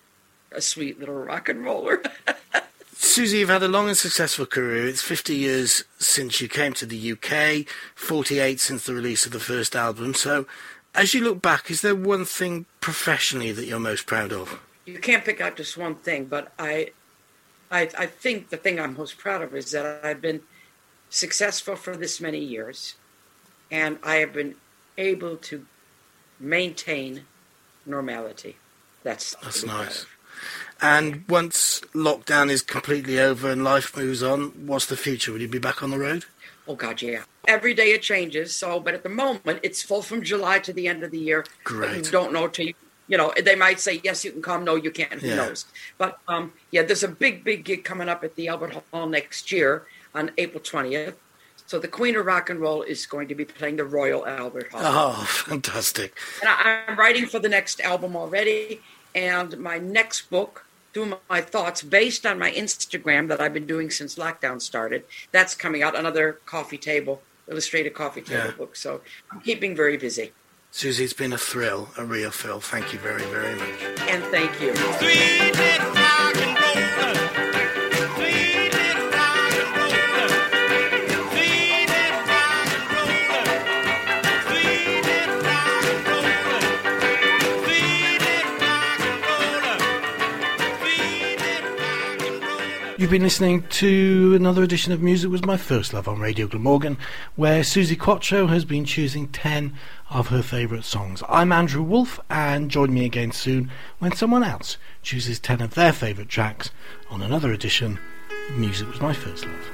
a 0.53 0.61
sweet 0.61 0.99
little 1.01 1.15
rock 1.15 1.49
and 1.49 1.65
roller. 1.65 2.03
Suzi, 2.95 3.41
you've 3.41 3.49
had 3.49 3.63
a 3.63 3.69
long 3.69 3.89
and 3.89 3.97
successful 3.97 4.47
career. 4.47 4.87
It's 4.87 5.03
50 5.03 5.35
years 5.35 5.85
since 5.99 6.41
you 6.41 6.49
came 6.49 6.73
to 6.75 6.87
the 6.87 7.13
UK, 7.13 7.67
48 7.97 8.61
since 8.61 8.85
the 8.85 8.95
release 8.95 9.27
of 9.27 9.33
the 9.33 9.41
first 9.41 9.75
album. 9.75 10.15
So, 10.15 10.47
as 10.95 11.13
you 11.13 11.25
look 11.25 11.43
back, 11.43 11.71
is 11.71 11.81
there 11.81 11.95
one 11.95 12.25
thing 12.25 12.67
professionally 12.81 13.51
that 13.51 13.67
you're 13.67 13.81
most 13.81 14.07
proud 14.07 14.33
of? 14.33 14.61
You 14.85 14.99
can't 14.99 15.25
pick 15.25 15.41
out 15.41 15.57
just 15.57 15.77
one 15.77 15.97
thing, 15.97 16.27
but 16.27 16.53
I, 16.59 16.93
I, 17.71 17.89
I 17.99 18.07
think 18.07 18.51
the 18.51 18.57
thing 18.57 18.79
I'm 18.79 18.97
most 18.97 19.19
proud 19.19 19.43
of 19.43 19.55
is 19.57 19.73
that 19.73 20.05
I've 20.05 20.21
been 20.21 20.43
successful 21.11 21.75
for 21.75 21.97
this 21.97 22.21
many 22.21 22.39
years, 22.39 22.95
and 23.71 23.99
I 24.05 24.17
have 24.17 24.33
been 24.33 24.55
able 24.97 25.37
to 25.37 25.67
maintain 26.39 27.23
normality. 27.87 28.57
That's 29.03 29.35
that's 29.43 29.65
nice. 29.65 30.07
And 30.85 31.25
once 31.31 31.81
lockdown 31.95 32.51
is 32.51 32.61
completely 32.61 33.19
over 33.19 33.51
and 33.51 33.65
life 33.65 33.97
moves 33.97 34.23
on, 34.23 34.67
what's 34.67 34.85
the 34.85 34.99
future? 34.99 35.33
Will 35.33 35.41
you 35.41 35.49
be 35.49 35.59
back 35.59 35.83
on 35.83 35.91
the 35.91 35.99
road? 35.99 36.27
Oh 36.69 36.75
God, 36.75 37.01
yeah. 37.01 37.23
Every 37.49 37.73
day 37.73 37.93
it 37.93 38.03
changes. 38.03 38.55
So, 38.55 38.81
but 38.81 38.93
at 38.93 39.03
the 39.03 39.09
moment, 39.09 39.61
it's 39.63 39.83
full 39.83 40.03
from 40.03 40.23
July 40.23 40.59
to 40.59 40.75
the 40.75 40.87
end 40.87 41.03
of 41.03 41.11
the 41.11 41.19
year. 41.19 41.47
Great. 41.65 42.11
Don't 42.11 42.35
know 42.35 42.49
till 42.49 42.67
you, 42.67 42.75
you 43.09 43.17
know. 43.17 43.33
They 43.43 43.55
might 43.55 43.81
say 43.81 44.03
yes, 44.05 44.27
you 44.27 44.33
can 44.33 44.43
come. 44.43 44.63
No, 44.63 44.75
you 44.77 44.91
can't. 44.91 45.23
Who 45.23 45.29
Yeah. 45.29 45.37
knows? 45.37 45.65
But 45.97 46.19
um, 46.29 46.53
yeah, 46.71 46.83
there's 46.83 47.03
a 47.03 47.09
big, 47.09 47.45
big 47.45 47.65
gig 47.65 47.83
coming 47.83 48.11
up 48.11 48.23
at 48.23 48.35
the 48.37 48.49
Albert 48.49 48.75
Hall 48.93 49.07
next 49.07 49.51
year 49.51 49.87
on 50.15 50.33
April 50.37 50.63
20th. 50.63 51.15
So 51.67 51.79
the 51.79 51.89
Queen 51.89 52.15
of 52.15 52.27
Rock 52.27 52.51
and 52.51 52.61
Roll 52.61 52.83
is 52.83 53.07
going 53.07 53.29
to 53.29 53.35
be 53.35 53.47
playing 53.47 53.77
the 53.77 53.85
Royal 53.85 54.27
Albert 54.27 54.71
Hall. 54.71 54.83
Oh, 54.85 55.25
fantastic. 55.29 56.15
And 56.43 56.51
I, 56.51 56.83
I'm 56.89 56.99
writing 56.99 57.25
for 57.25 57.39
the 57.39 57.49
next 57.49 57.81
album 57.81 58.15
already. 58.17 58.83
And 59.15 59.57
my 59.59 59.79
next 59.79 60.29
book, 60.29 60.67
through 60.95 61.19
my 61.29 61.41
thoughts, 61.41 61.83
based 61.83 62.25
on 62.25 62.39
my 62.39 62.51
Instagram 62.53 63.29
that 63.29 63.41
I've 63.41 63.53
been 63.53 63.67
doing 63.67 63.91
since 63.91 64.15
lockdown 64.15 64.63
started, 64.63 65.05
that's 65.33 65.55
coming 65.55 65.83
out. 65.83 65.95
Another 65.97 66.39
coffee 66.47 66.79
table, 66.79 67.21
illustrated 67.49 67.93
coffee 67.95 68.23
table 68.23 68.45
Yeah. 68.47 68.51
book. 68.53 68.77
So 68.77 69.01
I'm 69.31 69.41
keeping 69.41 69.77
very 69.77 69.97
busy. 69.97 70.33
Suzi, 70.73 71.01
it's 71.01 71.13
been 71.13 71.33
a 71.33 71.39
thrill, 71.39 71.91
a 71.97 72.05
real 72.05 72.31
thrill. 72.31 72.61
Thank 72.61 72.93
you 72.93 72.99
very, 72.99 73.23
very 73.25 73.55
much. 73.55 73.81
And 74.09 74.25
thank 74.25 74.61
you. 74.61 75.94
You've 93.05 93.11
been 93.11 93.23
listening 93.23 93.65
to 93.69 94.33
another 94.35 94.63
edition 94.63 94.91
of 94.91 95.03
Music 95.03 95.31
Was 95.31 95.45
My 95.45 95.59
First 95.59 95.93
Love 95.93 96.09
on 96.09 96.21
Radio 96.21 96.47
Glamorgan, 96.47 96.97
where 97.37 97.61
Suzi 97.61 98.01
Quatro 98.01 98.47
has 98.47 98.65
been 98.65 98.87
choosing 98.87 99.29
10 99.29 99.75
of 100.09 100.29
her 100.29 100.41
favourite 100.41 100.85
songs. 100.85 101.23
I'm 101.29 101.53
Andrew 101.53 101.83
Wolf, 101.83 102.19
and 102.31 102.71
join 102.71 102.95
me 102.95 103.05
again 103.05 103.31
soon 103.31 103.71
when 103.99 104.13
someone 104.13 104.43
else 104.43 104.79
chooses 105.03 105.39
10 105.39 105.61
of 105.61 105.75
their 105.75 105.93
favourite 105.93 106.31
tracks 106.31 106.71
on 107.11 107.21
another 107.21 107.53
edition 107.53 107.99
of 108.49 108.57
Music 108.57 108.89
Was 108.89 109.03
My 109.03 109.13
First 109.13 109.45
Love. 109.45 109.71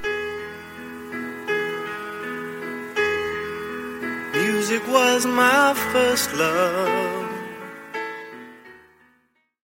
Music 4.33 4.85
was 4.89 5.25
my 5.25 5.73
first 5.93 6.33
love. 6.33 7.20